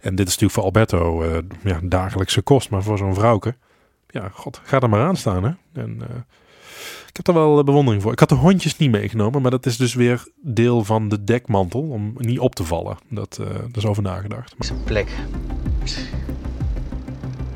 En 0.01 0.15
dit 0.15 0.29
is 0.29 0.39
natuurlijk 0.39 0.53
voor 0.53 0.63
Alberto 0.63 1.23
eh, 1.23 1.39
ja, 1.63 1.79
dagelijkse 1.83 2.43
kost. 2.43 2.71
Maar 2.71 2.83
voor 2.83 2.99
zo'n 2.99 3.15
vrouwke, 3.15 3.55
ja, 4.09 4.29
god, 4.33 4.61
ga 4.65 4.81
er 4.81 4.89
maar 4.89 5.07
aan 5.07 5.17
staan, 5.17 5.45
hè. 5.45 5.83
En 5.83 5.97
eh, 6.01 6.17
ik 7.15 7.27
heb 7.27 7.35
er 7.35 7.43
wel 7.43 7.59
eh, 7.59 7.65
bewondering 7.65 8.03
voor. 8.03 8.13
Ik 8.13 8.19
had 8.19 8.29
de 8.29 8.35
hondjes 8.35 8.77
niet 8.77 8.91
meegenomen, 8.91 9.43
maar 9.43 9.51
dat 9.51 9.67
is 9.67 9.77
dus 9.77 9.95
weer 9.95 10.29
deel 10.43 10.85
van 10.85 11.09
de 11.09 11.25
dekmantel. 11.25 11.81
Om 11.81 12.15
niet 12.17 12.39
op 12.39 12.55
te 12.55 12.65
vallen. 12.65 12.97
Dat, 13.09 13.39
eh 13.41 13.47
dat 13.47 13.77
is 13.77 13.87
over 13.87 14.03
nagedacht. 14.03 14.55
Is 14.59 14.71
een 14.71 14.85
plek. 14.85 15.09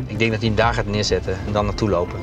Ik 0.06 0.18
denk 0.18 0.30
dat 0.30 0.40
hij 0.40 0.48
hem 0.48 0.56
daar 0.56 0.74
gaat 0.74 0.86
neerzetten 0.86 1.38
en 1.46 1.52
dan 1.52 1.64
naartoe 1.64 1.88
lopen. 1.88 2.18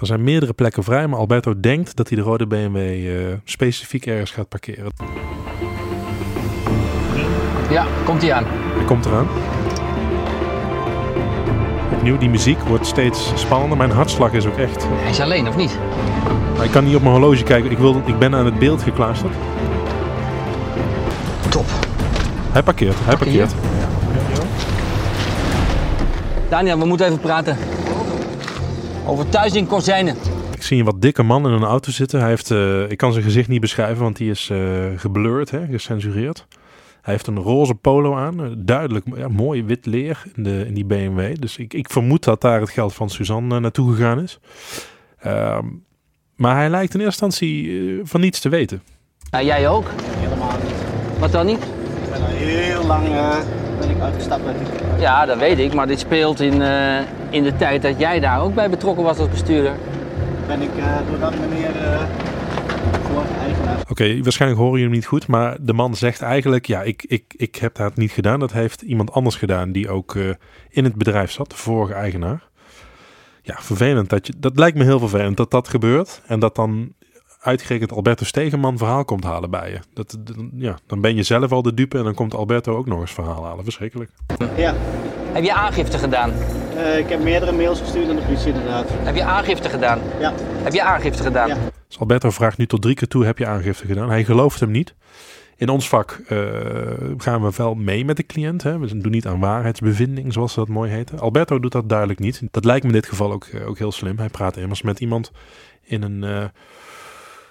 Er 0.00 0.06
zijn 0.06 0.24
meerdere 0.24 0.52
plekken 0.52 0.82
vrij, 0.82 1.06
maar 1.06 1.18
Alberto 1.18 1.60
denkt 1.60 1.96
dat 1.96 2.08
hij 2.08 2.18
de 2.18 2.24
rode 2.24 2.46
BMW 2.46 2.76
eh, 2.76 3.34
specifiek 3.44 4.06
ergens 4.06 4.30
gaat 4.30 4.48
parkeren. 4.48 4.92
Ja, 7.70 7.86
komt 8.04 8.22
hij 8.22 8.32
aan. 8.32 8.44
Hij 8.48 8.84
komt 8.84 9.06
eraan. 9.06 9.26
Opnieuw, 12.06 12.20
die 12.20 12.30
muziek 12.30 12.58
wordt 12.60 12.86
steeds 12.86 13.32
spannender. 13.34 13.76
Mijn 13.76 13.90
hartslag 13.90 14.32
is 14.32 14.46
ook 14.46 14.56
echt. 14.56 14.86
Hij 14.88 15.10
is 15.10 15.20
alleen 15.20 15.48
of 15.48 15.56
niet? 15.56 15.78
Ik 16.62 16.70
kan 16.70 16.84
niet 16.84 16.96
op 16.96 17.02
mijn 17.02 17.14
horloge 17.14 17.42
kijken. 17.42 17.70
Ik, 17.70 17.78
wil, 17.78 18.02
ik 18.04 18.18
ben 18.18 18.34
aan 18.34 18.44
het 18.44 18.58
beeld 18.58 18.82
gekluisterd. 18.82 19.32
Top. 21.48 21.64
Hij 22.52 22.62
parkeert, 22.62 22.96
hij 22.98 23.16
parkeert. 23.16 23.52
Daniel, 26.48 26.78
we 26.78 26.84
moeten 26.84 27.06
even 27.06 27.20
praten. 27.20 27.56
Over 29.06 29.28
thuis 29.28 29.52
in 29.52 29.66
Kozijnen. 29.66 30.16
Ik 30.54 30.62
zie 30.62 30.78
een 30.78 30.84
wat 30.84 31.02
dikke 31.02 31.22
man 31.22 31.46
in 31.46 31.52
een 31.52 31.64
auto 31.64 31.90
zitten. 31.90 32.20
Hij 32.20 32.28
heeft, 32.28 32.50
eh, 32.50 32.90
ik 32.90 32.96
kan 32.96 33.12
zijn 33.12 33.24
gezicht 33.24 33.48
niet 33.48 33.60
beschrijven, 33.60 34.02
want 34.02 34.16
die 34.16 34.30
is 34.30 34.50
eh 34.50 34.58
geblurred, 34.96 35.50
hè, 35.50 35.66
gecensureerd. 35.70 36.46
Hij 37.06 37.14
heeft 37.14 37.26
een 37.26 37.38
roze 37.38 37.74
polo 37.74 38.14
aan. 38.16 38.44
eh, 38.44 38.50
Duidelijk, 38.56 39.06
ja, 39.16 39.28
mooi 39.28 39.64
wit 39.64 39.86
leer 39.86 40.22
in, 40.34 40.42
de, 40.42 40.64
in 40.66 40.74
die 40.74 40.84
BMW. 40.84 41.34
Dus 41.38 41.56
ik, 41.56 41.74
ik 41.74 41.90
vermoed 41.90 42.24
dat 42.24 42.40
daar 42.40 42.60
het 42.60 42.70
geld 42.70 42.94
van 42.94 43.10
Suzanne 43.10 43.54
eh, 43.54 43.60
naartoe 43.60 43.94
gegaan 43.94 44.20
is. 44.22 44.38
Ehm, 45.18 45.64
maar 46.36 46.56
hij 46.56 46.68
lijkt 46.68 46.94
in 46.94 47.00
eerste 47.00 47.24
instantie 47.24 47.78
eh, 47.98 48.00
van 48.04 48.20
niets 48.20 48.40
te 48.40 48.48
weten. 48.48 48.82
Nou, 49.30 49.44
jij 49.44 49.68
ook? 49.68 49.84
Helemaal 50.18 50.50
niet. 50.64 50.74
Wat 51.18 51.32
dan 51.32 51.46
niet? 51.46 51.62
Ik 51.62 52.10
ben 52.10 52.20
al 52.20 52.26
heel 52.28 52.84
lang 52.86 53.06
eh, 53.08 53.36
ben 53.80 53.90
ik 53.90 54.00
uitgestapt 54.00 54.46
uit 54.46 54.56
de 54.58 55.00
Ja, 55.00 55.26
dat 55.26 55.38
weet 55.38 55.58
ik, 55.58 55.74
maar 55.74 55.86
dit 55.86 55.98
speelt 55.98 56.40
in, 56.40 56.62
eh, 56.62 56.98
in 57.30 57.42
de 57.42 57.56
tijd 57.56 57.82
dat 57.82 57.98
jij 57.98 58.20
daar 58.20 58.40
ook 58.40 58.54
bij 58.54 58.70
betrokken 58.70 59.04
was 59.04 59.18
als 59.18 59.28
bestuurder. 59.28 59.74
ben 60.46 60.62
ik 60.62 60.76
eh, 60.76 60.84
door 61.10 61.18
dat 61.18 61.34
meneer 61.38 61.76
eh 61.76 62.00
Oké, 63.88 64.22
waarschijnlijk 64.22 64.60
horen 64.60 64.78
jullie 64.78 64.86
hem 64.86 64.96
niet 65.00 65.06
goed, 65.06 65.26
maar 65.26 65.56
de 65.60 65.72
man 65.72 65.94
zegt 65.96 66.22
eigenlijk, 66.22 66.66
ja, 66.66 66.82
ik, 66.82 67.04
ik, 67.08 67.34
ik 67.36 67.56
heb 67.56 67.74
dat 67.74 67.96
niet 67.96 68.10
gedaan. 68.10 68.40
Dat 68.40 68.52
heeft 68.52 68.82
iemand 68.82 69.12
anders 69.12 69.36
gedaan 69.36 69.72
die 69.72 69.88
ook 69.90 70.14
eh, 70.14 70.28
in 70.70 70.84
het 70.84 70.94
bedrijf 70.94 71.30
zat, 71.30 71.50
de 71.50 71.56
vorige 71.56 71.92
eigenaar. 71.94 72.42
Ja, 73.42 73.56
vervelend. 73.60 74.08
Dat, 74.10 74.26
je, 74.26 74.32
dat 74.38 74.58
lijkt 74.58 74.76
me 74.78 74.84
heel 74.84 74.98
vervelend 74.98 75.36
dat 75.36 75.50
dat 75.50 75.68
gebeurt 75.68 76.22
en 76.26 76.40
dat 76.40 76.54
dan 76.54 76.92
uitgerekend 77.40 77.92
Alberto 77.92 78.24
Stegenman 78.24 78.78
verhaal 78.78 79.04
komt 79.04 79.24
halen 79.24 79.50
bij 79.50 79.70
je. 79.70 79.78
Dat, 79.94 80.16
dat- 80.20 80.36
ja, 80.56 80.78
dan 80.86 81.00
ben 81.00 81.16
je 81.16 81.22
zelf 81.22 81.52
al 81.52 81.62
de 81.62 81.74
dupe 81.74 81.98
en 81.98 82.04
dan 82.04 82.14
komt 82.14 82.34
Alberto 82.34 82.76
ook 82.76 82.86
nog 82.86 83.00
eens 83.00 83.12
verhaal 83.12 83.44
halen. 83.44 83.64
Verschrikkelijk. 83.64 84.10
Ja, 84.56 84.74
Heb 85.32 85.44
je 85.44 85.52
aangifte 85.54 85.98
gedaan? 85.98 86.32
eh, 86.76 86.98
ik 86.98 87.08
heb 87.08 87.22
meerdere 87.22 87.52
mails 87.52 87.80
gestuurd 87.80 88.08
aan 88.08 88.16
de 88.16 88.22
politie 88.22 88.48
inderdaad. 88.48 88.88
Heb 88.90 89.14
je 89.14 89.24
aangifte 89.24 89.68
gedaan? 89.68 89.98
Ja, 90.20 90.32
Heb 90.62 90.72
je 90.72 90.82
aangifte 90.82 91.22
gedaan? 91.22 91.48
Ja. 91.48 91.56
Dus 91.88 91.98
Alberto 91.98 92.30
vraagt 92.30 92.58
nu 92.58 92.66
tot 92.66 92.82
drie 92.82 92.94
keer 92.94 93.08
toe, 93.08 93.24
heb 93.24 93.38
je 93.38 93.46
aangifte 93.46 93.86
gedaan? 93.86 94.08
Hij 94.08 94.24
gelooft 94.24 94.60
hem 94.60 94.70
niet. 94.70 94.94
In 95.56 95.68
ons 95.68 95.88
vak 95.88 96.22
eh, 96.26 96.38
gaan 97.16 97.42
we 97.42 97.50
wel 97.56 97.74
mee 97.74 98.04
met 98.04 98.16
de 98.16 98.26
cliënt. 98.26 98.62
Hè? 98.62 98.78
We 98.78 98.98
doen 98.98 99.12
niet 99.12 99.26
aan 99.26 99.40
waarheidsbevinding, 99.40 100.32
zoals 100.32 100.52
ze 100.52 100.58
dat 100.58 100.68
mooi 100.68 100.90
heten. 100.90 101.18
Alberto 101.18 101.60
doet 101.60 101.72
dat 101.72 101.88
duidelijk 101.88 102.18
niet. 102.18 102.42
Dat 102.50 102.64
lijkt 102.64 102.82
me 102.82 102.88
in 102.88 102.94
dit 102.94 103.08
geval 103.08 103.32
ook, 103.32 103.44
eh, 103.44 103.68
ook 103.68 103.78
heel 103.78 103.92
slim. 103.92 104.18
Hij 104.18 104.28
praat 104.28 104.56
immers 104.56 104.82
met 104.82 105.00
iemand 105.00 105.32
in 105.82 106.02
een 106.02 106.24
eh, 106.24 106.44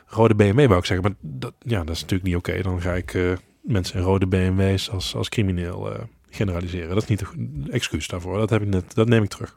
rode 0.06 0.36
BMW, 0.36 0.68
wou 0.68 0.80
ik 0.80 0.86
zeggen. 0.86 1.06
Maar 1.06 1.15
dat, 1.22 1.54
ja, 1.60 1.84
dat 1.84 1.96
is 1.96 2.01
natuurlijk 2.01 2.30
niet 2.30 2.38
oké. 2.38 2.62
Dan 2.62 2.82
ga 2.82 2.94
ik 2.94 3.38
mensen 3.62 4.00
in 4.00 4.06
rode 4.06 4.27
BMW's 4.27 4.89
als, 4.89 5.15
als 5.15 5.30
crimineel 5.30 6.08
generaliseren. 6.30 6.89
Dat 6.89 7.04
is 7.04 7.10
niet 7.10 7.22
een 7.22 7.68
excuus 7.72 8.08
daarvoor. 8.08 8.38
Dat, 8.38 8.50
heb 8.50 8.62
ik 8.62 8.68
net, 8.68 8.96
dat 8.96 9.08
neem 9.08 9.24
ik 9.24 9.30
terug. 9.30 9.54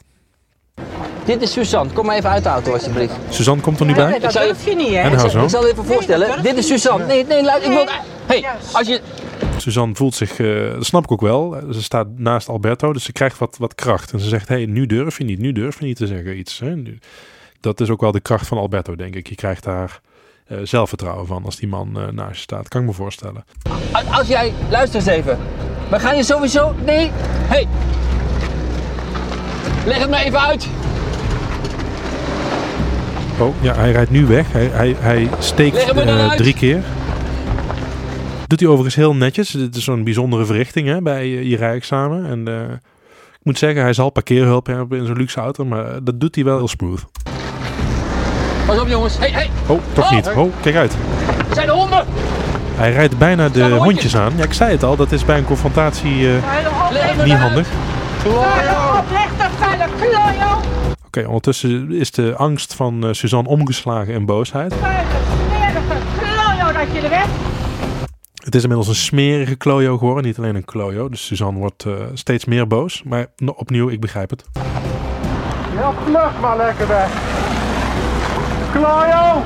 Dit 1.24 1.42
is 1.42 1.52
Suzanne. 1.52 1.92
Kom 1.92 2.06
maar 2.06 2.16
even 2.16 2.30
uit 2.30 2.42
de 2.42 2.48
auto 2.48 2.72
alsjeblieft. 2.72 3.14
Suzanne 3.28 3.62
komt 3.62 3.80
er 3.80 3.86
nu 3.86 3.94
bij. 3.94 4.18
dat 4.18 4.32
durf 4.32 4.64
je 4.64 4.74
niet, 4.76 4.88
hè? 4.88 4.98
En 5.00 5.12
hou 5.14 5.28
zo. 5.28 5.42
Ik 5.42 5.48
zal 5.50 5.62
het 5.62 5.72
even 5.72 5.84
voorstellen. 5.84 6.42
Dit 6.42 6.56
is 6.56 6.66
Suzanne. 6.66 7.06
Nee, 7.06 7.24
nee, 7.26 7.42
luister. 7.44 7.70
Ik 7.72 7.76
wil... 7.76 7.86
Hey, 8.26 8.44
als 8.72 8.86
je... 8.88 9.00
Suzanne 9.56 9.94
voelt 9.94 10.14
zich, 10.14 10.38
eh, 10.40 10.72
dat 10.72 10.84
snap 10.86 11.04
ik 11.04 11.12
ook 11.12 11.20
wel. 11.20 11.56
Ze 11.72 11.82
staat 11.82 12.06
naast 12.16 12.48
Alberto, 12.48 12.92
dus 12.92 13.04
ze 13.04 13.12
krijgt 13.12 13.38
wat, 13.38 13.56
wat 13.58 13.74
kracht. 13.74 14.12
En 14.12 14.20
ze 14.20 14.28
zegt, 14.28 14.48
hey, 14.48 14.66
nu 14.66 14.86
durf 14.86 15.18
je 15.18 15.24
niet, 15.24 15.38
nu 15.38 15.52
durf 15.52 15.78
je 15.78 15.84
niet 15.84 15.96
te 15.96 16.06
zeggen 16.06 16.38
iets. 16.38 16.58
Hè? 16.58 16.76
Nu- 16.76 16.98
Dat 17.60 17.80
is 17.80 17.90
ook 17.90 18.00
wel 18.00 18.12
de 18.12 18.20
kracht 18.20 18.46
van 18.46 18.58
Alberto, 18.58 18.96
denk 18.96 19.14
ik. 19.14 19.28
Je 19.28 19.34
krijgt 19.34 19.64
daar 19.64 20.00
eh, 20.46 20.58
zelfvertrouwen 20.62 21.26
van 21.26 21.44
als 21.44 21.56
die 21.56 21.68
man 21.68 21.98
eh, 21.98 22.06
naast 22.12 22.34
je 22.34 22.40
staat. 22.40 22.68
Kan 22.68 22.80
ik 22.80 22.86
me 22.86 22.92
voorstellen. 22.92 23.44
Als 24.10 24.28
jij... 24.28 24.52
Luister 24.70 24.98
eens 25.00 25.08
even. 25.08 25.38
We 25.90 25.98
gaan 25.98 26.16
je 26.16 26.22
sowieso... 26.22 26.74
Nee. 26.84 27.10
Hey. 27.48 27.66
Leg 29.86 29.98
het 29.98 30.10
me 30.10 30.16
even 30.16 30.40
uit. 30.40 30.68
Oh, 33.38 33.54
ja, 33.60 33.74
hij 33.74 33.92
rijdt 33.92 34.10
nu 34.10 34.26
weg. 34.26 34.52
Hij, 34.52 34.70
hij, 34.72 34.96
hij 34.98 35.28
steekt 35.38 35.76
eh, 35.92 36.30
drie 36.30 36.54
keer. 36.54 36.82
Doet 38.46 38.60
hij 38.60 38.68
overigens 38.68 38.94
heel 38.94 39.14
netjes. 39.14 39.50
Dit 39.50 39.76
is 39.76 39.84
zo'n 39.84 40.04
bijzondere 40.04 40.44
verrichting 40.44 40.88
hè, 40.88 41.02
bij 41.02 41.28
je 41.28 41.56
rijexamen. 41.56 42.26
En 42.26 42.48
eh, 42.48 42.72
ik 43.32 43.40
moet 43.42 43.58
zeggen, 43.58 43.82
hij 43.82 43.92
zal 43.92 44.10
parkeerhulp 44.10 44.66
hebben 44.66 44.98
in 44.98 45.06
zo'n 45.06 45.16
luxe 45.16 45.40
auto. 45.40 45.64
Maar 45.64 45.84
eh, 45.86 45.96
dat 46.02 46.20
doet 46.20 46.34
hij 46.34 46.44
wel 46.44 46.56
heel 46.56 46.68
smooth. 46.68 47.04
Pas 48.66 48.80
op 48.80 48.88
jongens. 48.88 49.18
Hey, 49.18 49.30
hey. 49.30 49.50
Oh, 49.66 49.80
toch 49.92 50.04
Oh. 50.04 50.12
niet. 50.12 50.30
Oh, 50.36 50.52
kijk 50.60 50.76
uit. 50.76 50.92
Er 51.48 51.54
zijn 51.54 51.68
honden. 51.68 52.04
Hij 52.74 52.92
rijdt 52.92 53.18
bijna 53.18 53.48
de 53.48 53.60
hondjes 53.62 53.82
hondjes? 53.82 54.16
aan. 54.16 54.32
Ja, 54.36 54.44
ik 54.44 54.52
zei 54.52 54.70
het 54.70 54.82
al, 54.82 54.96
dat 54.96 55.12
is 55.12 55.24
bij 55.24 55.38
een 55.38 55.44
confrontatie 55.44 56.26
niet 57.24 57.34
handig. 57.34 57.68
Oké, 61.06 61.26
ondertussen 61.26 61.92
is 61.92 62.10
de 62.10 62.34
angst 62.36 62.74
van 62.74 63.06
eh, 63.06 63.12
Suzanne 63.12 63.48
omgeslagen 63.48 64.14
in 64.14 64.26
boosheid. 64.26 64.72
Smerige 64.72 65.78
dat 66.72 66.92
je 66.92 67.08
er! 67.08 67.26
Het 68.44 68.54
is 68.54 68.62
inmiddels 68.62 68.88
een 68.88 68.94
smerige 68.94 69.56
klojo 69.56 69.98
geworden, 69.98 70.24
niet 70.24 70.38
alleen 70.38 70.54
een 70.54 70.64
klojo. 70.64 71.08
Dus 71.08 71.26
Suzanne 71.26 71.58
wordt 71.58 71.84
eh, 71.84 71.92
steeds 72.14 72.44
meer 72.44 72.66
boos. 72.66 73.02
Maar 73.02 73.26
opnieuw, 73.56 73.88
ik 73.88 74.00
begrijp 74.00 74.30
het. 74.30 74.44
Ja, 75.74 75.92
vlug 76.04 76.40
maar 76.40 76.56
lekker 76.56 76.88
weg. 76.88 77.10
Klojo! 78.72 79.42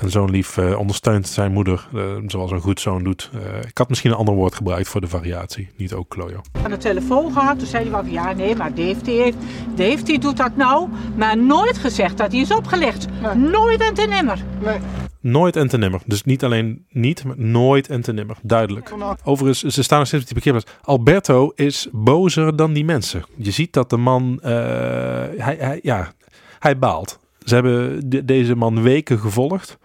En 0.00 0.10
zo'n 0.10 0.30
lief 0.30 0.56
eh, 0.56 0.78
ondersteunt 0.78 1.28
zijn 1.28 1.52
moeder, 1.52 1.86
eh, 1.94 2.02
zoals 2.26 2.50
een 2.50 2.60
goed 2.60 2.80
zoon 2.80 3.04
doet. 3.04 3.30
Eh, 3.34 3.40
ik 3.68 3.78
had 3.78 3.88
misschien 3.88 4.10
een 4.10 4.16
ander 4.16 4.34
woord 4.34 4.54
gebruikt 4.54 4.88
voor 4.88 5.00
de 5.00 5.08
variatie, 5.08 5.68
niet 5.76 5.92
ook 5.92 6.08
klojo. 6.08 6.40
Aan 6.62 6.70
de 6.70 6.76
telefoon 6.76 7.32
gehad, 7.32 7.58
toen 7.58 7.66
zei 7.68 7.82
hij 7.82 7.92
wel 7.92 8.00
van 8.02 8.12
ja, 8.12 8.32
nee, 8.32 8.56
maar 8.56 8.74
Dave 8.74 9.02
die 9.02 9.20
heeft, 9.20 9.36
Dave 9.74 10.02
die 10.02 10.18
doet 10.18 10.36
dat 10.36 10.56
nou. 10.56 10.88
Maar 11.16 11.38
nooit 11.38 11.78
gezegd 11.78 12.16
dat 12.18 12.32
hij 12.32 12.40
is 12.40 12.52
opgelegd. 12.54 13.06
Nooit 13.36 13.80
en 13.80 13.94
ten 13.94 14.08
nimmer. 14.08 14.44
Nee, 14.64 14.78
Nooit 15.20 15.56
en 15.56 15.68
te 15.68 15.78
nimmer. 15.78 16.00
Dus 16.06 16.22
niet 16.24 16.44
alleen 16.44 16.86
niet, 16.90 17.24
maar 17.24 17.38
nooit 17.38 17.88
en 17.88 18.00
te 18.00 18.12
nimmer. 18.12 18.36
Duidelijk. 18.42 18.94
Overigens, 19.24 19.74
ze 19.74 19.82
staan 19.82 19.98
nog 19.98 20.06
steeds 20.08 20.22
op 20.22 20.28
die 20.34 20.42
parkeerplaats. 20.42 20.78
Alberto 20.84 21.52
is 21.54 21.88
bozer 21.92 22.56
dan 22.56 22.72
die 22.72 22.84
mensen. 22.84 23.24
Je 23.36 23.50
ziet 23.50 23.72
dat 23.72 23.90
de 23.90 23.96
man, 23.96 24.38
eh, 24.42 24.50
hij, 25.36 25.56
hij, 25.58 25.78
ja, 25.82 26.12
hij 26.58 26.78
baalt. 26.78 27.18
Ze 27.44 27.54
hebben 27.54 28.00
de- 28.10 28.24
deze 28.24 28.54
man 28.54 28.82
weken 28.82 29.18
gevolgd. 29.18 29.78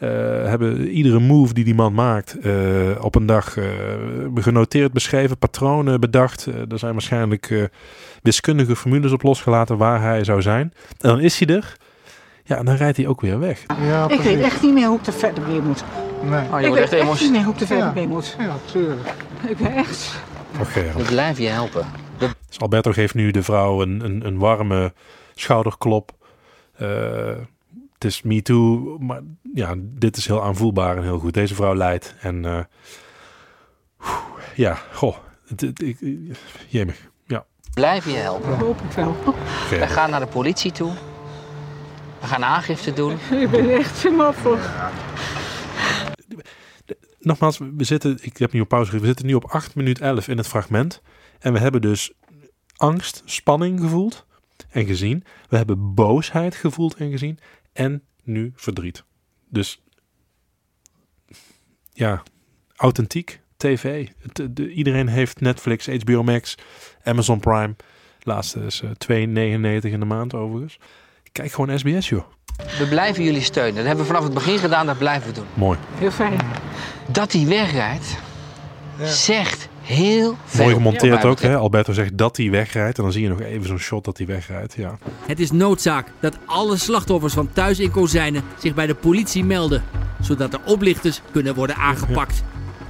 Eh, 0.00 0.08
hebben 0.44 0.88
iedere 0.88 1.18
move 1.18 1.52
die 1.54 1.64
die 1.64 1.74
man 1.74 1.92
maakt 1.94 2.38
eh, 2.38 2.52
op 3.00 3.14
een 3.14 3.26
dag 3.26 3.56
eh, 3.56 3.64
genoteerd, 4.34 4.92
beschreven, 4.92 5.38
patronen 5.38 6.00
bedacht. 6.00 6.46
Er 6.46 6.78
zijn 6.78 6.92
waarschijnlijk 6.92 7.50
eh, 7.50 7.62
wiskundige 8.22 8.76
formules 8.76 9.12
op 9.12 9.22
losgelaten 9.22 9.76
waar 9.76 10.02
hij 10.02 10.24
zou 10.24 10.42
zijn. 10.42 10.72
En 10.98 11.08
dan 11.08 11.20
is 11.20 11.38
hij 11.38 11.56
er. 11.56 11.76
Ja, 12.44 12.56
en 12.56 12.64
dan 12.64 12.74
rijdt 12.74 12.96
hij 12.96 13.06
ook 13.06 13.20
weer 13.20 13.38
weg. 13.38 13.62
ja, 13.86 14.08
Ik 14.08 14.20
weet 14.20 14.40
echt 14.40 14.62
niet 14.62 14.74
meer 14.74 14.86
hoe 14.88 14.98
ik 14.98 15.06
er 15.06 15.12
verder 15.12 15.42
mee 15.48 15.60
moet. 15.60 15.84
Nee. 16.22 16.44
Oh, 16.52 16.60
je 16.60 16.66
ik 16.66 16.72
weet 16.72 16.92
echt 16.92 17.20
niet 17.20 17.30
meer 17.30 17.42
hoe 17.44 17.54
ik 17.54 17.60
er 17.60 17.66
verder 17.66 17.86
Ja. 17.86 17.92
mee 17.94 18.06
moet. 18.08 18.36
Ja, 18.38 18.56
tuurlijk. 18.72 19.14
Ik 19.48 19.56
ben 19.56 19.72
echt... 19.74 20.22
Gerard. 20.62 20.96
We 20.96 21.02
blijven 21.02 21.42
je 21.44 21.48
helpen. 21.50 21.86
Dus 22.18 22.58
Alberto 22.58 22.92
geeft 22.92 23.14
nu 23.14 23.30
de 23.30 23.42
vrouw 23.42 23.82
een, 23.82 24.04
een, 24.04 24.26
een 24.26 24.38
warme 24.38 24.92
schouderklop. 25.34 26.12
Eh, 26.76 26.88
het 28.00 28.10
is 28.10 28.22
me 28.22 28.42
too, 28.42 28.98
maar 28.98 29.20
ja, 29.54 29.74
dit 29.78 30.16
is 30.16 30.26
heel 30.26 30.42
aanvoelbaar 30.42 30.96
en 30.96 31.02
heel 31.02 31.18
goed. 31.18 31.34
Deze 31.34 31.54
vrouw 31.54 31.74
leidt 31.74 32.14
en 32.20 32.44
eh, 32.44 32.60
ja, 34.54 34.78
goh, 34.92 35.16
het, 35.46 35.60
het, 35.60 35.82
ik, 35.82 35.98
jemig. 36.68 37.10
Ja, 37.26 37.46
Blijven 37.74 38.12
je 38.12 38.16
helpen. 38.16 38.58
Hoop 38.58 38.80
ik 38.80 38.90
wel. 38.90 39.16
We 39.70 39.86
gaan 39.86 40.10
naar 40.10 40.20
de 40.20 40.26
politie 40.26 40.72
toe. 40.72 40.92
We 42.20 42.26
gaan 42.26 42.44
aangifte 42.44 42.92
doen. 42.92 43.12
Ik 43.42 43.50
ben 43.50 43.70
echt 43.70 44.02
helemaal 44.02 44.32
voor. 44.32 44.58
Nogmaals, 47.18 47.58
we 47.58 47.84
zitten, 47.84 48.18
ik 48.20 48.36
heb 48.36 48.52
nu 48.52 48.60
op 48.60 48.68
pauze 48.68 48.86
gezet, 48.86 49.00
we 49.00 49.06
zitten 49.06 49.26
nu 49.26 49.34
op 49.34 49.44
8 49.44 49.74
minuut 49.74 50.00
11 50.00 50.28
in 50.28 50.36
het 50.36 50.46
fragment. 50.46 51.02
En 51.38 51.52
we 51.52 51.58
hebben 51.58 51.80
dus 51.80 52.12
angst, 52.76 53.22
spanning 53.24 53.80
gevoeld 53.80 54.26
en 54.70 54.86
gezien. 54.86 55.24
We 55.48 55.56
hebben 55.56 55.94
boosheid 55.94 56.54
gevoeld 56.54 56.94
en 56.94 57.10
gezien. 57.10 57.38
En 57.72 58.02
nu 58.24 58.52
verdriet. 58.56 59.04
Dus 59.48 59.82
ja, 61.92 62.22
authentiek 62.76 63.40
tv. 63.56 64.08
Het- 64.18 64.56
de- 64.56 64.72
iedereen 64.72 65.08
heeft 65.08 65.40
Netflix, 65.40 65.86
HBO 65.86 66.22
Max, 66.22 66.54
Amazon 67.04 67.40
Prime. 67.40 67.76
Laatste 68.22 68.60
is 68.60 68.80
eh, 68.82 68.90
2,99 68.90 69.90
in 69.92 70.00
de 70.00 70.06
maand 70.06 70.34
overigens. 70.34 70.78
Kijk 71.32 71.52
gewoon 71.52 71.78
SBS 71.78 72.08
joh. 72.08 72.24
We 72.78 72.86
blijven 72.88 73.24
jullie 73.24 73.40
steunen. 73.42 73.74
Dat 73.74 73.84
hebben 73.84 74.04
we 74.04 74.10
vanaf 74.10 74.24
het 74.24 74.34
begin 74.34 74.58
gedaan, 74.58 74.86
dat 74.86 74.98
blijven 74.98 75.28
we 75.28 75.34
doen. 75.34 75.46
Mooi. 75.54 75.78
Heel 75.94 76.10
fijn. 76.10 76.38
Dat 77.08 77.32
hij 77.32 77.46
wegrijdt, 77.46 78.16
zegt 79.02 79.68
heel 79.82 80.36
veel. 80.44 80.64
Mooi 80.64 80.74
gemonteerd 80.74 81.24
ook. 81.24 81.40
Hè? 81.40 81.56
Alberto 81.56 81.92
zegt 81.92 82.18
dat 82.18 82.36
hij 82.36 82.50
wegrijdt. 82.50 82.96
En 82.96 83.02
dan 83.02 83.12
zie 83.12 83.22
je 83.22 83.28
nog 83.28 83.40
even 83.40 83.66
zo'n 83.66 83.78
shot 83.78 84.04
dat 84.04 84.16
hij 84.16 84.26
wegrijdt. 84.26 84.74
Ja. 84.74 84.98
Het 85.26 85.40
is 85.40 85.50
noodzaak 85.50 86.12
dat 86.20 86.38
alle 86.46 86.76
slachtoffers 86.76 87.34
van 87.34 87.52
thuis 87.52 87.78
in 87.78 87.90
Kozijnen 87.90 88.42
zich 88.58 88.74
bij 88.74 88.86
de 88.86 88.94
politie 88.94 89.44
melden, 89.44 89.84
zodat 90.20 90.50
de 90.50 90.60
oplichters 90.64 91.20
kunnen 91.32 91.54
worden 91.54 91.76
aangepakt. 91.76 92.42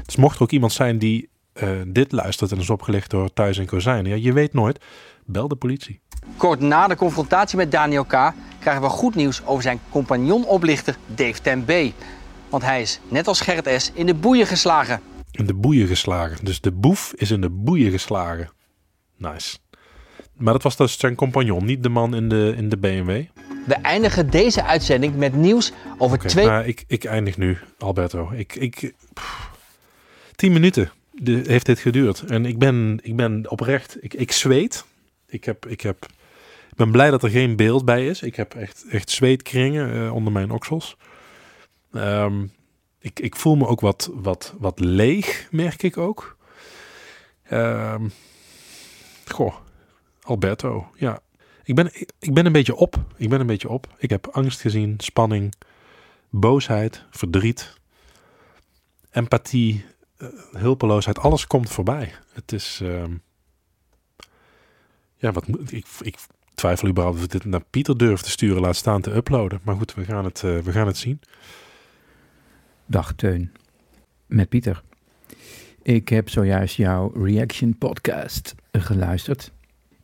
Dus 0.06 0.16
mocht 0.16 0.36
er 0.36 0.42
ook 0.42 0.50
iemand 0.50 0.72
zijn 0.72 0.98
die 0.98 1.28
eh, 1.52 1.68
dit 1.86 2.12
luistert 2.12 2.52
en 2.52 2.58
is 2.58 2.70
opgelicht 2.70 3.10
door 3.10 3.32
Thuis 3.32 3.58
en 3.58 3.66
Kozijnen. 3.66 4.10
Ja, 4.10 4.16
je 4.16 4.32
weet 4.32 4.52
nooit. 4.52 4.84
Bel 5.24 5.48
de 5.48 5.56
politie. 5.56 6.00
Kort 6.36 6.60
na 6.60 6.86
de 6.86 6.96
confrontatie 6.96 7.56
met 7.56 7.70
Daniel 7.70 8.04
K. 8.04 8.32
krijgen 8.58 8.82
we 8.82 8.88
goed 8.88 9.14
nieuws 9.14 9.42
over 9.44 9.62
zijn 9.62 9.80
compagnon-oplichter 9.90 10.96
Dave 11.06 11.40
Ten 11.42 11.64
B. 11.64 11.72
Want 12.48 12.62
hij 12.62 12.80
is, 12.80 13.00
net 13.08 13.26
als 13.26 13.40
Gerrit 13.40 13.82
S., 13.82 13.90
in 13.94 14.06
de 14.06 14.14
boeien 14.14 14.46
geslagen. 14.46 15.00
In 15.32 15.46
de 15.46 15.54
boeien 15.54 15.86
geslagen. 15.86 16.44
Dus 16.44 16.60
de 16.60 16.72
boef 16.72 17.12
is 17.16 17.30
in 17.30 17.40
de 17.40 17.50
boeien 17.50 17.90
geslagen. 17.90 18.50
Nice. 19.16 19.58
Maar 20.36 20.52
dat 20.52 20.62
was 20.62 20.76
dus 20.76 20.98
zijn 20.98 21.14
compagnon, 21.14 21.64
niet 21.64 21.82
de 21.82 21.88
man 21.88 22.14
in 22.14 22.28
de, 22.28 22.54
in 22.56 22.68
de 22.68 22.76
BMW. 22.76 23.22
We 23.66 23.74
eindigen 23.74 24.30
deze 24.30 24.64
uitzending 24.64 25.16
met 25.16 25.34
nieuws 25.34 25.72
over 25.98 26.18
twee... 26.18 26.46
maar 26.46 26.66
ik, 26.66 26.84
ik 26.86 27.04
eindig 27.04 27.36
nu, 27.36 27.58
Alberto. 27.78 28.30
Ik, 28.34 28.54
ik, 28.56 28.92
pff, 29.14 29.50
tien 30.36 30.52
minuten 30.52 30.90
de- 31.12 31.42
heeft 31.46 31.66
dit 31.66 31.78
geduurd. 31.78 32.20
En 32.20 32.46
ik 32.46 32.58
ben, 32.58 32.98
ik 33.02 33.16
ben 33.16 33.50
oprecht, 33.50 33.96
ik, 34.00 34.14
ik 34.14 34.32
zweet. 34.32 34.84
Ik, 35.26 35.44
heb, 35.44 35.66
ik, 35.66 35.80
heb, 35.80 36.06
ik 36.70 36.76
ben 36.76 36.90
blij 36.90 37.10
dat 37.10 37.22
er 37.22 37.30
geen 37.30 37.56
beeld 37.56 37.84
bij 37.84 38.06
is. 38.06 38.22
Ik 38.22 38.36
heb 38.36 38.54
echt, 38.54 38.84
echt 38.90 39.10
zweetkringen 39.10 39.94
eh, 40.06 40.14
onder 40.14 40.32
mijn 40.32 40.50
oksels. 40.50 40.96
Ehm, 41.92 42.46
ik, 43.00 43.20
ik 43.20 43.36
voel 43.36 43.56
me 43.56 43.66
ook 43.66 43.80
wat, 43.80 44.10
wat, 44.14 44.54
wat 44.58 44.80
leeg, 44.80 45.48
merk 45.50 45.82
ik 45.82 45.96
ook. 45.96 46.36
Ehm, 47.42 48.08
goh, 49.26 49.54
Alberto, 50.22 50.90
ja. 50.96 51.20
Ik 51.64 51.74
ben, 51.74 51.90
ik, 52.18 52.34
ben 52.34 52.46
een 52.46 52.52
beetje 52.52 52.74
op. 52.74 52.96
Ik 53.16 53.28
ben 53.28 53.40
een 53.40 53.46
beetje 53.46 53.68
op. 53.68 53.86
Ik 53.98 54.10
heb 54.10 54.26
angst 54.26 54.60
gezien, 54.60 54.94
spanning, 54.98 55.54
boosheid, 56.30 57.04
verdriet, 57.10 57.74
empathie, 59.10 59.84
eh, 60.16 60.28
hulpeloosheid, 60.52 61.18
alles 61.18 61.46
komt 61.46 61.70
voorbij. 61.70 62.12
Het 62.32 62.52
is. 62.52 62.80
ehm, 62.82 63.14
ja, 65.16 65.32
wat 65.32 65.44
ik, 65.68 65.86
ik 66.00 66.18
twijfel 66.54 66.88
überhaupt 66.88 67.18
of 67.18 67.24
ik 67.24 67.30
dit 67.30 67.44
naar 67.44 67.64
Pieter 67.70 67.96
durf 67.96 68.20
te 68.20 68.30
sturen, 68.30 68.62
laat 68.62 68.76
staan 68.76 69.00
te 69.00 69.14
uploaden. 69.14 69.60
Maar 69.62 69.76
goed, 69.76 69.94
we 69.94 70.04
gaan 70.04 70.24
het, 70.24 70.44
eh, 70.44 70.58
we 70.58 70.72
gaan 70.72 70.86
het 70.86 70.96
zien. 70.96 71.20
Dag 72.90 73.12
Teun, 73.12 73.52
met 74.26 74.48
Pieter. 74.48 74.82
Ik 75.82 76.08
heb 76.08 76.28
zojuist 76.28 76.76
jouw 76.76 77.12
reaction 77.12 77.78
podcast 77.78 78.54
geluisterd. 78.72 79.52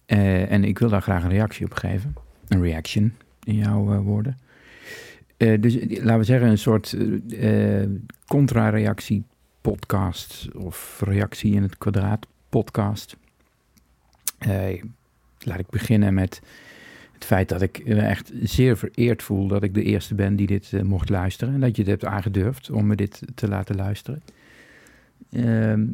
Eh, 0.05 0.51
en 0.51 0.65
ik 0.65 0.79
wil 0.79 0.89
daar 0.89 1.03
graag 1.03 1.23
een 1.23 1.31
reactie 1.31 1.67
op 1.67 1.73
geven. 1.73 2.15
Een 2.49 2.63
reaction, 2.63 3.13
in 3.43 3.55
jouw 3.55 3.93
eh, 3.93 4.01
woorden. 4.01 4.39
Eh, 5.37 5.61
dus 5.61 5.75
laten 5.75 6.19
we 6.19 6.25
zeggen 6.25 6.49
een 6.49 6.59
soort 6.59 6.97
contra-reactie 8.27 9.25
podcast. 9.61 10.49
Of 10.55 11.03
reactie 11.05 11.55
in 11.55 11.63
het 11.63 11.79
kwadraat 11.79 12.27
podcast. 12.49 13.17
Laat 15.39 15.59
ik 15.59 15.71
beginnen 15.71 16.15
met 16.15 16.41
het 17.17 17.25
feit 17.25 17.49
dat 17.49 17.63
ik 17.63 17.87
me 17.87 18.01
echt 18.01 18.33
zeer 18.43 18.77
vereerd 18.77 19.23
voel 19.23 19.47
dat 19.47 19.63
ik 19.63 19.75
de 19.75 19.83
eerste 19.83 20.15
ben 20.15 20.37
die 20.37 20.47
dit 20.47 20.73
eh, 20.73 20.83
mocht 20.83 21.09
luisteren. 21.09 21.55
En 21.55 21.61
dat 21.61 21.77
je 21.77 21.83
het 21.83 21.91
hebt 21.91 22.05
aangedurfd 22.05 22.71
om 22.71 22.87
me 22.87 22.97
dit 22.97 23.23
te 23.35 23.49
laten 23.49 23.77
luisteren. 23.77 24.23
Ehm, 25.31 25.87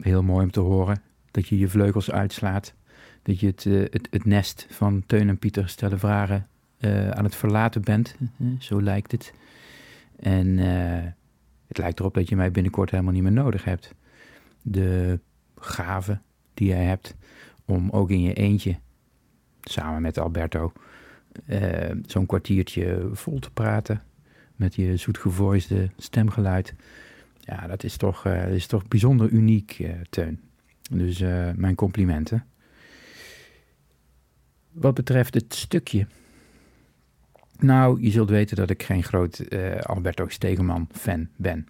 heel 0.00 0.22
mooi 0.22 0.44
om 0.44 0.50
te 0.50 0.60
horen 0.60 1.02
dat 1.30 1.48
je 1.48 1.58
je 1.58 1.68
vleugels 1.68 2.10
uitslaat. 2.10 2.74
Dat 3.22 3.40
je 3.40 3.46
het, 3.46 3.66
eh, 3.66 3.80
het, 3.80 4.08
het 4.10 4.24
nest 4.24 4.66
van 4.70 5.02
Teun 5.06 5.28
en 5.28 5.38
Pieter 5.38 5.68
stellen 5.68 5.98
vragen 5.98 6.46
eh, 6.78 7.10
aan 7.10 7.24
het 7.24 7.34
verlaten 7.34 7.82
bent. 7.82 8.16
Zo 8.58 8.82
lijkt 8.82 9.12
het. 9.12 9.32
En 10.16 10.58
het 11.66 11.78
lijkt 11.78 12.00
erop 12.00 12.14
dat 12.14 12.28
je 12.28 12.36
mij 12.36 12.50
binnenkort 12.50 12.90
helemaal 12.90 13.12
niet 13.12 13.22
meer 13.22 13.32
nodig 13.32 13.64
hebt. 13.64 13.94
De 14.62 15.20
gave 15.56 16.18
die 16.54 16.68
jij 16.68 16.84
hebt 16.84 17.14
om 17.64 17.90
ook 17.90 18.10
in 18.10 18.22
je 18.22 18.34
eentje, 18.34 18.78
samen 19.62 20.02
met 20.02 20.18
Alberto, 20.18 20.72
eh, 21.46 21.90
zo'n 22.06 22.26
kwartiertje 22.26 23.08
vol 23.12 23.38
te 23.38 23.50
praten. 23.50 24.02
Met 24.56 24.74
je 24.74 24.96
zoetgevoisde 24.96 25.90
stemgeluid. 25.96 26.74
Ja, 27.40 27.66
dat 27.66 27.84
is 27.84 27.96
toch, 27.96 28.26
eh, 28.26 28.54
is 28.54 28.66
toch 28.66 28.88
bijzonder 28.88 29.28
uniek, 29.28 29.78
eh, 29.78 29.90
Teun. 30.10 30.40
Dus 30.90 31.18
mijn 31.56 31.74
complimenten. 31.74 32.46
Wat 34.70 34.94
betreft 34.94 35.34
het 35.34 35.54
stukje. 35.54 36.06
Nou, 37.58 38.00
je 38.00 38.10
zult 38.10 38.30
weten 38.30 38.56
dat 38.56 38.70
ik 38.70 38.82
geen 38.82 39.02
groot 39.02 39.44
Alberto 39.82 40.28
Stegeman 40.28 40.88
fan 40.92 41.28
ben. 41.36 41.66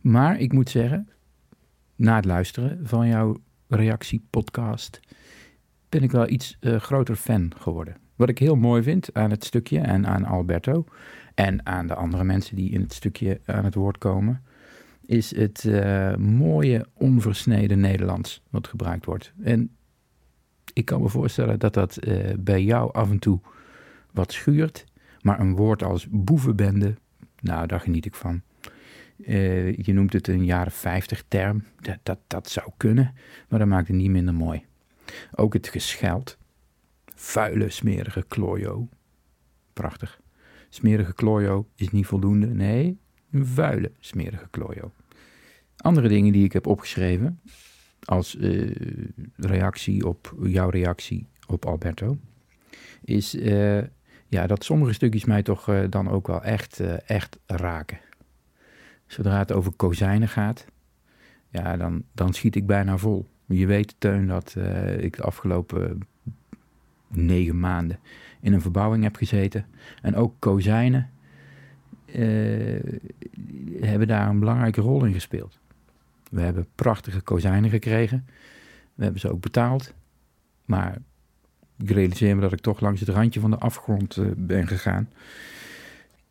Maar 0.00 0.40
ik 0.40 0.52
moet 0.52 0.70
zeggen, 0.70 1.08
na 1.96 2.16
het 2.16 2.24
luisteren 2.24 2.80
van 2.82 3.08
jouw 3.08 3.40
reactiepodcast, 3.68 5.00
ben 5.96 6.04
ik 6.04 6.10
wel 6.10 6.28
iets 6.28 6.56
eh, 6.60 6.76
groter 6.76 7.16
fan 7.16 7.52
geworden. 7.58 7.96
Wat 8.16 8.28
ik 8.28 8.38
heel 8.38 8.56
mooi 8.56 8.82
vind 8.82 9.14
aan 9.14 9.30
het 9.30 9.44
stukje 9.44 9.78
en 9.78 10.06
aan 10.06 10.24
Alberto 10.24 10.84
en 11.34 11.66
aan 11.66 11.86
de 11.86 11.94
andere 11.94 12.24
mensen 12.24 12.56
die 12.56 12.70
in 12.70 12.80
het 12.80 12.92
stukje 12.92 13.40
aan 13.44 13.64
het 13.64 13.74
woord 13.74 13.98
komen, 13.98 14.42
is 15.06 15.36
het 15.36 15.64
eh, 15.64 16.16
mooie 16.16 16.86
onversneden 16.94 17.80
Nederlands 17.80 18.42
wat 18.50 18.68
gebruikt 18.68 19.04
wordt. 19.04 19.32
En 19.42 19.76
ik 20.72 20.84
kan 20.84 21.02
me 21.02 21.08
voorstellen 21.08 21.58
dat 21.58 21.74
dat 21.74 21.96
eh, 21.96 22.34
bij 22.38 22.62
jou 22.62 22.92
af 22.92 23.10
en 23.10 23.18
toe 23.18 23.40
wat 24.12 24.32
schuurt, 24.32 24.84
maar 25.20 25.40
een 25.40 25.56
woord 25.56 25.82
als 25.82 26.06
boevenbende, 26.10 26.94
nou, 27.40 27.66
daar 27.66 27.80
geniet 27.80 28.06
ik 28.06 28.14
van. 28.14 28.42
Je 29.76 29.92
noemt 29.92 30.12
het 30.12 30.28
een 30.28 30.44
jaren 30.44 30.72
50 30.72 31.24
term, 31.28 31.64
dat, 32.02 32.18
dat 32.26 32.48
zou 32.48 32.70
kunnen, 32.76 33.14
maar 33.48 33.58
dat 33.58 33.68
maakt 33.68 33.88
het 33.88 33.96
niet 33.96 34.10
minder 34.10 34.34
mooi. 34.34 34.64
Ook 35.34 35.52
het 35.52 35.68
gescheld, 35.68 36.38
vuile, 37.14 37.70
smerige 37.70 38.24
klojo, 38.28 38.88
prachtig. 39.72 40.20
Smerige 40.68 41.14
klojo 41.14 41.68
is 41.74 41.90
niet 41.90 42.06
voldoende, 42.06 42.46
nee, 42.46 42.98
een 43.30 43.46
vuile, 43.46 43.92
smerige 43.98 44.48
klojo. 44.50 44.92
Andere 45.76 46.08
dingen 46.08 46.32
die 46.32 46.44
ik 46.44 46.52
heb 46.52 46.66
opgeschreven 46.66 47.40
als 48.06 48.36
eh, 48.36 48.70
reactie 49.36 50.06
op 50.06 50.34
jouw 50.42 50.68
reactie 50.68 51.28
op 51.46 51.66
Alberto, 51.66 52.18
is 53.04 53.34
eh, 53.34 53.82
ja, 54.28 54.46
dat 54.46 54.64
sommige 54.64 54.92
stukjes 54.92 55.24
mij 55.24 55.42
toch 55.42 55.68
eh, 55.68 55.84
dan 55.90 56.10
ook 56.10 56.26
wel 56.26 56.42
echt, 56.42 56.80
echt 57.06 57.38
raken. 57.46 57.98
Zodra 59.06 59.38
het 59.38 59.52
over 59.52 59.72
kozijnen 59.72 60.28
gaat, 60.28 60.66
ja, 61.48 61.76
dan, 61.76 62.04
dan 62.12 62.34
schiet 62.34 62.56
ik 62.56 62.66
bijna 62.66 62.96
vol. 62.96 63.26
Je 63.46 63.66
weet, 63.66 63.94
Teun, 63.98 64.26
dat 64.26 64.54
eh, 64.58 64.98
ik 64.98 65.16
de 65.16 65.22
afgelopen 65.22 66.00
negen 67.08 67.60
maanden 67.60 67.98
in 68.40 68.52
een 68.52 68.60
verbouwing 68.60 69.02
heb 69.02 69.16
gezeten. 69.16 69.66
En 70.02 70.14
ook 70.16 70.34
kozijnen 70.38 71.10
eh, 72.04 72.24
hebben 73.80 74.08
daar 74.08 74.28
een 74.28 74.38
belangrijke 74.38 74.80
rol 74.80 75.04
in 75.04 75.12
gespeeld. 75.12 75.58
We 76.30 76.40
hebben 76.40 76.66
prachtige 76.74 77.20
kozijnen 77.20 77.70
gekregen. 77.70 78.26
We 78.94 79.02
hebben 79.02 79.20
ze 79.20 79.30
ook 79.30 79.40
betaald. 79.40 79.94
Maar 80.64 80.98
ik 81.78 81.90
realiseer 81.90 82.34
me 82.34 82.40
dat 82.40 82.52
ik 82.52 82.60
toch 82.60 82.80
langs 82.80 83.00
het 83.00 83.08
randje 83.08 83.40
van 83.40 83.50
de 83.50 83.58
afgrond 83.58 84.16
eh, 84.16 84.26
ben 84.36 84.66
gegaan. 84.66 85.08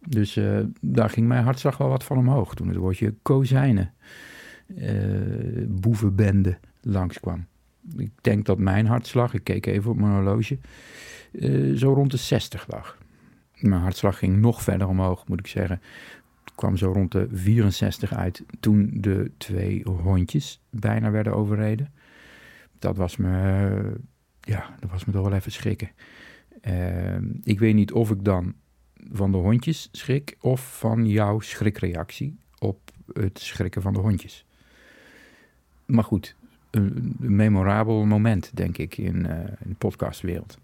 Dus 0.07 0.39
daar 0.81 1.09
ging 1.09 1.27
mijn 1.27 1.43
hartslag 1.43 1.77
wel 1.77 1.89
wat 1.89 2.03
van 2.03 2.17
omhoog 2.17 2.55
toen 2.55 2.67
het 2.67 2.77
woordje 2.77 3.13
kozijnen, 3.21 3.93
boevenbende, 5.67 6.57
langskwam. 6.81 7.45
Ik 7.97 8.11
denk 8.21 8.45
dat 8.45 8.57
mijn 8.57 8.85
hartslag, 8.85 9.33
ik 9.33 9.43
keek 9.43 9.65
even 9.65 9.91
op 9.91 9.97
mijn 9.97 10.13
horloge, 10.13 10.57
eh, 11.31 11.71
zo 11.73 11.93
rond 11.93 12.11
de 12.11 12.17
60 12.17 12.67
lag. 12.67 12.97
Mijn 13.59 13.81
hartslag 13.81 14.17
ging 14.17 14.37
nog 14.37 14.61
verder 14.61 14.87
omhoog, 14.87 15.27
moet 15.27 15.39
ik 15.39 15.47
zeggen. 15.47 15.81
Kwam 16.55 16.77
zo 16.77 16.91
rond 16.91 17.11
de 17.11 17.27
64 17.31 18.13
uit 18.13 18.43
toen 18.59 18.89
de 18.93 19.31
twee 19.37 19.83
hondjes 19.83 20.61
bijna 20.69 21.11
werden 21.11 21.35
overreden. 21.35 21.93
Dat 22.79 22.97
was 22.97 23.17
me, 23.17 23.29
eh, 23.29 23.91
ja, 24.39 24.75
dat 24.79 24.89
was 24.89 25.05
me 25.05 25.13
toch 25.13 25.23
wel 25.23 25.33
even 25.33 25.51
schrikken. 25.51 25.91
Eh, 26.61 27.17
ik 27.43 27.59
weet 27.59 27.75
niet 27.75 27.91
of 27.91 28.11
ik 28.11 28.23
dan 28.23 28.53
van 29.11 29.31
de 29.31 29.37
hondjes 29.37 29.89
schrik 29.91 30.35
of 30.39 30.77
van 30.77 31.07
jouw 31.07 31.39
schrikreactie 31.39 32.39
op 32.59 32.91
het 33.13 33.39
schrikken 33.39 33.81
van 33.81 33.93
de 33.93 33.99
hondjes. 33.99 34.44
Maar 35.85 36.03
goed, 36.03 36.35
een, 36.71 37.15
memorabel 37.19 38.05
moment, 38.05 38.51
denk 38.53 38.77
ik, 38.77 38.97
in, 38.97 39.25
eh, 39.25 39.37
in 39.39 39.69
de 39.69 39.75
podcastwereld. 39.77 40.59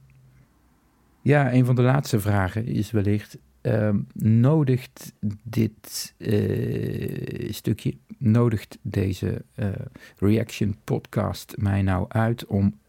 Ja, 1.22 1.54
een 1.54 1.66
van 1.66 1.76
de 1.76 1.82
laatste 1.82 2.20
vragen 2.20 2.66
is 2.66 2.92
wellicht: 2.92 3.38
ehm, 3.62 4.00
nodigt 4.14 5.14
dit 5.44 6.14
eh, 6.18 7.52
stukje, 7.52 7.94
nodigt 8.18 8.78
deze 8.82 9.44
eh, 9.56 9.70
reaction 10.18 10.76
podcast 10.84 11.56
mij 11.58 11.82
nou 11.82 12.06
uit 12.08 12.46
om 12.46 12.80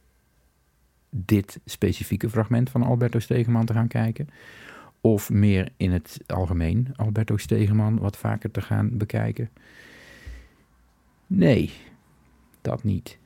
dit 1.11 1.61
specifieke 1.65 2.31
fragment 2.31 2.71
van 2.71 2.83
Alberto 2.83 3.19
Stegeman 3.19 3.67
te 3.67 3.73
gaan 3.73 3.89
kijken? 3.89 4.29
Of 5.01 5.31
meer 5.31 5.73
in 5.77 5.93
het 5.93 6.21
algemeen 6.27 6.89
Alberto 6.97 7.37
Stegeman 7.37 7.99
wat 7.99 8.17
vaker 8.17 8.51
te 8.51 8.61
gaan 8.61 8.97
bekijken? 8.97 9.51
Nee, 11.27 11.73
dat 12.63 12.85
niet. 12.85 13.19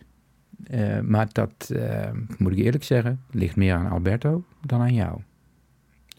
Eh, 0.64 1.00
maar 1.00 1.28
dat, 1.32 1.70
eh, 1.70 2.10
moet 2.38 2.52
ik 2.52 2.58
eerlijk 2.58 2.84
zeggen, 2.84 3.22
ligt 3.30 3.56
meer 3.56 3.74
aan 3.74 3.90
Alberto 3.90 4.44
dan 4.66 4.80
aan 4.80 4.94
jou. 4.94 5.20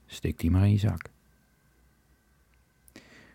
Steek 0.06 0.39
die 0.39 0.51
maar 0.51 0.63
in 0.63 0.71
je 0.71 0.77
zak. 0.77 1.10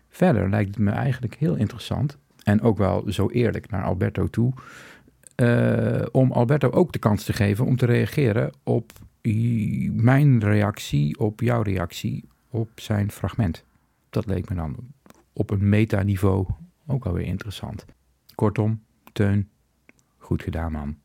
Verder 0.09 0.49
lijkt 0.49 0.69
het 0.69 0.77
me 0.77 0.91
eigenlijk 0.91 1.35
heel 1.35 1.55
interessant, 1.55 2.17
en 2.43 2.61
ook 2.61 2.77
wel 2.77 3.03
zo 3.11 3.29
eerlijk 3.29 3.69
naar 3.69 3.83
Alberto 3.83 4.27
toe, 4.27 4.53
eh, 5.35 6.05
om 6.11 6.31
Alberto 6.31 6.69
ook 6.69 6.91
de 6.91 6.99
kans 6.99 7.23
te 7.23 7.33
geven 7.33 7.65
om 7.65 7.75
te 7.75 7.85
reageren 7.85 8.51
op 8.63 8.91
mijn 9.91 10.39
reactie, 10.39 11.19
op 11.19 11.41
jouw 11.41 11.61
reactie 11.61 12.27
op 12.49 12.69
zijn 12.75 13.11
fragment. 13.11 13.63
Dat 14.09 14.25
leek 14.25 14.49
me 14.49 14.55
dan 14.55 14.75
op 15.33 15.49
een 15.49 15.69
metaniveau 15.69 16.47
ook 16.87 17.05
alweer 17.05 17.25
interessant. 17.25 17.85
Kortom, 18.35 18.83
Teun, 19.11 19.49
goed 20.33 20.43
gedaan 20.43 20.71
man. 20.71 20.97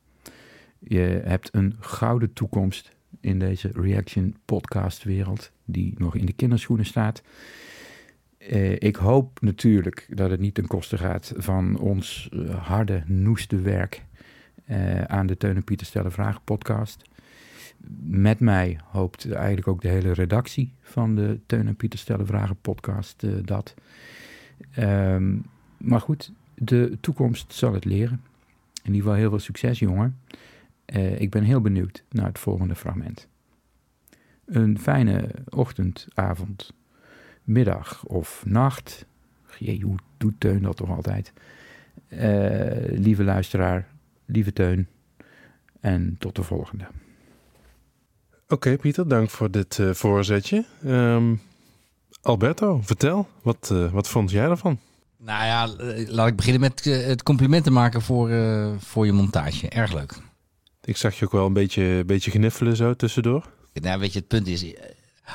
Je 0.78 1.20
hebt 1.24 1.48
een 1.52 1.76
gouden 1.80 2.32
toekomst 2.32 2.92
in 3.20 3.38
deze 3.38 3.70
reaction 3.74 4.36
podcast 4.44 5.04
wereld 5.04 5.50
die 5.64 5.94
nog 5.98 6.14
in 6.14 6.26
de 6.26 6.32
kinderschoenen 6.32 6.86
staat. 6.86 7.22
Eh, 8.38 8.72
ik 8.72 8.96
hoop 8.96 9.40
natuurlijk 9.40 10.06
dat 10.10 10.30
het 10.30 10.40
niet 10.40 10.54
ten 10.54 10.66
koste 10.66 10.98
gaat 10.98 11.32
van 11.36 11.78
ons 11.78 12.28
eh, 12.32 12.66
harde, 12.66 13.02
noeste 13.06 13.60
werk 13.60 14.04
eh, 14.64 15.02
aan 15.02 15.26
de 15.26 15.36
Teun 15.36 15.56
en 15.56 15.64
Pieter 15.64 15.86
Stellen 15.86 16.12
Vragen 16.12 16.40
podcast. 16.44 17.02
met 18.02 18.40
mij 18.40 18.80
hoopt 18.84 19.32
eigenlijk 19.32 19.68
ook 19.68 19.82
de 19.82 19.88
hele 19.88 20.12
redactie 20.12 20.74
van 20.80 21.14
de 21.14 21.40
Teun 21.46 21.66
en 21.66 21.76
Pieter 21.76 21.98
Stellen 21.98 22.26
Vragen 22.26 22.56
podcast 22.60 23.46
dat. 23.46 23.74
Ehm, 24.70 25.36
maar 25.76 26.00
goed, 26.00 26.32
de 26.54 26.98
toekomst 27.00 27.52
zal 27.52 27.72
het 27.72 27.84
leren. 27.84 28.20
In 28.88 28.94
ieder 28.94 29.08
geval 29.08 29.22
heel 29.22 29.30
veel 29.30 29.44
succes, 29.46 29.78
jongen. 29.78 30.20
Eh, 30.84 31.20
ik 31.20 31.30
ben 31.30 31.42
heel 31.42 31.60
benieuwd 31.60 32.04
naar 32.10 32.26
het 32.26 32.38
volgende 32.38 32.74
fragment. 32.74 33.28
Een 34.44 34.78
fijne 34.78 35.28
ochtend, 35.48 36.06
avond, 36.14 36.72
middag 37.44 38.04
of 38.04 38.42
nacht. 38.46 39.06
Jee, 39.58 39.82
hoe 39.82 39.96
doet 40.16 40.40
Teun 40.40 40.62
dat 40.62 40.76
toch 40.76 40.90
altijd? 40.90 41.32
Eh, 42.08 42.98
lieve 42.98 43.24
luisteraar, 43.24 43.88
lieve 44.24 44.52
Teun. 44.52 44.88
En 45.80 46.16
tot 46.18 46.36
de 46.36 46.42
volgende. 46.42 46.86
Oké, 48.48 48.76
Pieter, 48.76 49.08
dank 49.08 49.30
voor 49.30 49.50
dit 49.50 49.78
eh, 49.78 49.90
voorzetje. 49.90 50.64
Ehm, 50.84 51.34
Alberto, 52.22 52.80
vertel, 52.82 53.28
wat, 53.42 53.74
wat 53.92 54.08
vond 54.08 54.30
jij 54.30 54.48
ervan? 54.48 54.78
Nou 55.28 55.44
ja, 55.44 55.68
laat 56.08 56.28
ik 56.28 56.36
beginnen 56.36 56.60
met 56.60 56.86
eh, 56.86 57.06
het 57.06 57.22
complimenten 57.22 57.72
maken 57.72 58.02
voor, 58.02 58.30
eh, 58.30 58.70
voor 58.78 59.06
je 59.06 59.12
montage. 59.12 59.68
Erg 59.68 59.92
leuk. 59.92 60.14
Ik 60.84 60.96
zag 60.96 61.18
je 61.18 61.24
ook 61.24 61.32
wel 61.32 61.46
een 61.46 61.52
beetje, 61.52 62.02
beetje 62.06 62.30
gniffelen 62.30 62.76
zo 62.76 62.94
tussendoor. 62.94 63.50
Nou, 63.72 64.00
weet 64.00 64.12
je, 64.12 64.18
het 64.18 64.28
punt 64.28 64.46
is, 64.46 64.74
eh, 64.74 64.82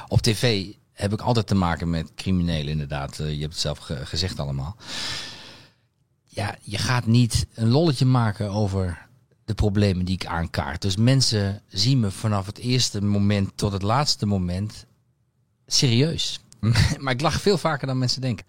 op 0.07 0.21
tv 0.21 0.65
heb 0.91 1.13
ik 1.13 1.21
altijd 1.21 1.47
te 1.47 1.55
maken 1.55 1.89
met 1.89 2.11
criminelen 2.15 2.71
inderdaad. 2.71 3.17
Je 3.17 3.23
hebt 3.23 3.41
het 3.53 3.57
zelf 3.57 3.77
ge- 3.77 4.05
gezegd 4.05 4.39
allemaal. 4.39 4.75
Ja, 6.23 6.55
je 6.61 6.77
gaat 6.77 7.05
niet 7.05 7.47
een 7.53 7.69
lolletje 7.69 8.05
maken 8.05 8.51
over 8.51 9.07
de 9.45 9.53
problemen 9.53 10.05
die 10.05 10.15
ik 10.15 10.25
aankaart. 10.25 10.81
Dus 10.81 10.97
mensen 10.97 11.61
zien 11.67 11.99
me 11.99 12.11
vanaf 12.11 12.45
het 12.45 12.57
eerste 12.57 13.01
moment 13.03 13.51
tot 13.55 13.71
het 13.71 13.81
laatste 13.81 14.25
moment 14.25 14.85
serieus. 15.67 16.39
maar 16.99 17.13
ik 17.13 17.21
lach 17.21 17.41
veel 17.41 17.57
vaker 17.57 17.87
dan 17.87 17.97
mensen 17.97 18.21
denken. 18.21 18.45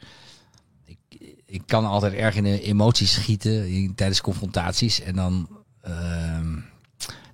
Ik, 1.55 1.63
kan 1.67 1.85
altijd 1.85 2.13
erg 2.13 2.35
in 2.35 2.43
de 2.43 2.63
emoties 2.63 3.13
schieten 3.13 3.69
in- 3.69 3.95
tijdens 3.95 4.21
confrontaties. 4.21 5.01
En 5.01 5.15
dan, 5.15 5.49
ehm, 5.83 6.57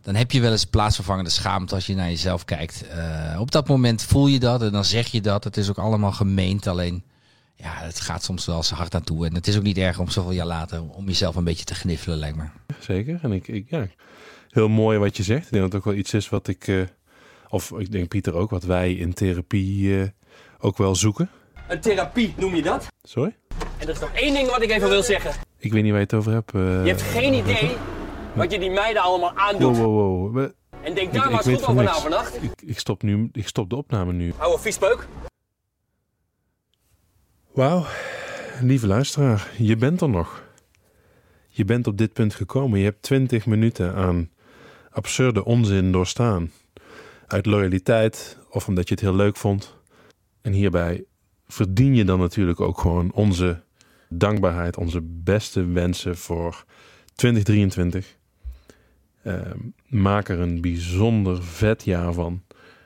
dan 0.03 0.15
heb 0.15 0.31
je 0.31 0.41
wel 0.41 0.53
eens 0.53 0.65
plaatsvervangende 0.65 1.31
schaamte 1.31 1.75
als 1.75 1.87
je 1.87 1.95
naar 1.95 2.09
jezelf 2.09 2.45
kijkt. 2.45 2.87
Eh, 2.89 3.41
op 3.41 3.51
dat 3.51 3.69
moment 3.69 4.03
voel 4.03 4.27
je 4.27 4.39
dat 4.39 4.63
en 4.63 4.73
dan 4.73 4.85
zeg 4.85 5.07
je 5.07 5.21
dat. 5.21 5.45
Het 5.45 5.57
is 5.57 5.69
ook 5.71 5.79
allemaal 5.79 6.13
gemeend. 6.13 6.67
Alleen, 6.67 7.03
ja, 7.55 7.73
het 7.75 8.01
gaat 8.01 8.25
soms 8.25 8.47
wel 8.47 8.63
zo 8.63 8.75
hard 8.75 8.95
aan 8.95 9.05
toe. 9.05 9.27
En 9.27 9.35
het 9.35 9.47
is 9.47 9.57
ook 9.57 9.63
niet 9.63 9.79
erg 9.79 9.99
om 9.99 10.09
zoveel 10.11 10.33
jaar 10.33 10.47
later 10.47 10.83
om 10.83 11.07
jezelf 11.07 11.37
een 11.37 11.45
beetje 11.45 11.65
te 11.65 11.75
gniffelen, 11.75 12.19
lijkt 12.19 12.37
me. 12.37 12.45
Zeker. 12.79 13.19
En 13.23 13.33
ik, 13.33 13.49
ik, 13.49 13.71
ja, 13.71 13.87
heel 14.51 14.69
mooi 14.69 14.99
wat 14.99 15.17
je 15.17 15.23
zegt. 15.23 15.45
Ik 15.45 15.51
denk 15.51 15.63
dat 15.63 15.73
het 15.73 15.81
ook 15.81 15.87
wel 15.93 16.01
iets 16.01 16.15
is 16.15 16.29
wat 16.29 16.49
ik, 16.49 16.69
eh, 16.69 16.81
of 17.49 17.71
ik 17.71 17.93
denk 17.93 18.09
Pieter 18.09 18.35
ook, 18.35 18.51
wat 18.51 18.65
wij 18.65 18.93
in 18.93 19.13
therapie 19.15 20.01
eh, 20.01 20.09
ook 20.59 20.79
wel 20.79 20.95
zoeken. 20.95 21.31
Een 21.69 21.81
therapie 21.81 22.35
noem 22.37 22.55
je 22.55 22.63
dat? 22.63 22.87
Sorry? 23.03 23.37
Er 23.91 23.97
is 23.97 24.03
nog 24.03 24.13
één 24.13 24.35
ding 24.35 24.51
wat 24.51 24.63
ik 24.63 24.71
even 24.71 24.89
wil 24.89 25.03
zeggen. 25.03 25.33
Ik 25.59 25.73
weet 25.73 25.83
niet 25.83 25.91
waar 25.91 26.01
je 26.01 26.07
het 26.07 26.15
over 26.15 26.33
hebt. 26.33 26.55
eh. 26.55 26.61
Je 26.61 26.89
hebt 26.89 27.03
geen 27.03 27.35
idee 27.35 27.71
wat 28.35 28.53
je 28.53 28.59
die 28.59 28.71
meiden 28.71 29.03
allemaal 29.03 29.33
aandoet. 29.35 29.77
Wow, 29.77 29.87
wow, 29.87 30.35
wow. 30.35 30.51
En 30.83 30.95
denk 30.95 31.13
daar 31.13 31.25
ik 31.25 31.31
maar 31.31 31.47
eens 31.47 31.61
goed 31.61 31.69
over 31.69 31.85
na 31.85 31.95
vannacht. 31.95 32.43
Ik, 32.43 32.51
ik, 32.67 32.79
stop 32.79 33.03
nu, 33.03 33.29
ik 33.33 33.49
stop 33.49 33.71
de 33.71 33.77
opname 33.77 34.13
nu. 34.13 34.33
Hou 34.37 34.53
een 34.53 34.59
viespeuk. 34.59 35.07
Wauw, 37.53 37.85
lieve 38.61 38.87
luisteraar, 38.87 39.51
je 39.59 39.77
bent 39.77 40.01
er 40.01 40.09
nog. 40.09 40.43
Je 41.49 41.65
bent 41.65 41.87
op 41.87 41.99
dit 41.99 42.13
punt 42.13 42.35
gekomen. 42.35 42.79
Je 42.79 42.85
hebt 42.85 43.03
20 43.03 43.47
minuten 43.47 43.95
aan 43.95 44.31
absurde 44.91 45.45
onzin 45.45 45.93
doorstaan. 45.93 46.51
Uit 47.27 47.47
loyaliteit 47.47 48.39
of 48.51 48.69
omdat 48.69 48.89
je 48.89 48.95
het 48.95 49.03
heel 49.03 49.15
leuk 49.15 49.37
vond. 49.37 49.75
En 50.43 50.53
hierbij 50.53 51.05
verdien 51.47 51.95
je 51.95 52.05
dan 52.05 52.19
natuurlijk 52.19 52.61
ook 52.61 52.79
gewoon 52.79 53.13
onze 53.13 53.63
dankbaarheid, 54.11 54.77
onze 54.77 55.01
beste 55.03 55.65
wensen 55.65 56.17
voor 56.17 56.65
2023. 57.15 58.17
Ehm, 59.23 59.59
maak 59.87 60.29
er 60.29 60.41
een 60.41 60.61
bijzonder 60.61 61.43
vet 61.43 61.85
jaar 61.85 62.13
van, 62.13 62.43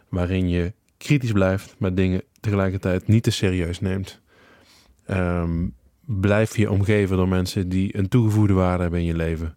waarin 0.09 0.49
je 0.49 0.73
kritisch 0.97 1.33
blijft, 1.33 1.75
maar 1.79 1.95
dingen 1.95 2.23
tegelijkertijd 2.41 3.07
niet 3.07 3.23
te 3.23 3.31
serieus 3.31 3.81
neemt. 3.81 4.21
Ehm, 5.07 5.67
blijf 6.01 6.57
je 6.57 6.71
omgeven 6.71 7.17
door 7.17 7.29
mensen 7.29 7.69
die 7.69 7.99
een 7.99 8.09
toegevoegde 8.09 8.53
waarde 8.53 8.83
hebben 8.83 9.01
in 9.01 9.07
je 9.07 9.17
leven. 9.17 9.57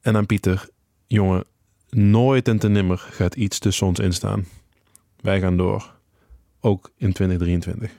En 0.00 0.16
aan 0.16 0.26
Pieter, 0.26 0.68
jongen, 1.06 1.44
nooit 1.90 2.48
en 2.48 2.58
te 2.58 2.68
nimmer 2.68 2.98
gaat 2.98 3.34
iets 3.34 3.58
tussen 3.58 3.86
ons 3.86 3.98
instaan. 3.98 4.44
Wij 5.20 5.40
gaan 5.40 5.56
door, 5.56 5.94
ook 6.60 6.90
in 6.96 7.12
2023. 7.12 7.92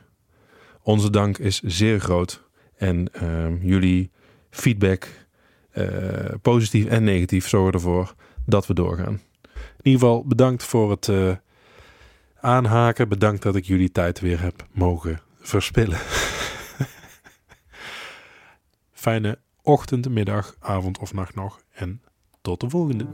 Onze 0.84 1.10
dank 1.10 1.38
is 1.38 1.62
zeer 1.62 2.00
groot 2.00 2.44
en 2.78 3.14
ehm, 3.14 3.56
jullie 3.62 4.12
feedback, 4.50 5.08
eh, 5.72 5.86
positief 6.42 6.86
en 6.86 7.04
negatief, 7.04 7.48
zorgen 7.48 7.74
ervoor 7.74 8.14
dat 8.46 8.68
we 8.68 8.74
doorgaan. 8.74 9.22
In 9.54 9.92
ieder 9.92 10.00
geval 10.00 10.26
bedankt 10.26 10.64
voor 10.64 10.92
het 10.92 11.08
eh, 11.08 11.32
aanhaken. 12.40 13.10
Bedankt 13.10 13.44
dat 13.44 13.56
ik 13.56 13.66
jullie 13.66 13.92
tijd 13.92 14.20
weer 14.20 14.42
heb 14.42 14.66
mogen 14.72 15.22
verspillen. 15.40 15.98
Fijne 18.92 19.40
ochtend, 19.62 20.10
middag, 20.10 20.56
avond 20.60 21.00
of 21.00 21.14
nacht 21.14 21.36
nog. 21.36 21.62
En 21.72 22.02
tot 22.42 22.60
de 22.60 22.70
volgende. 22.70 23.06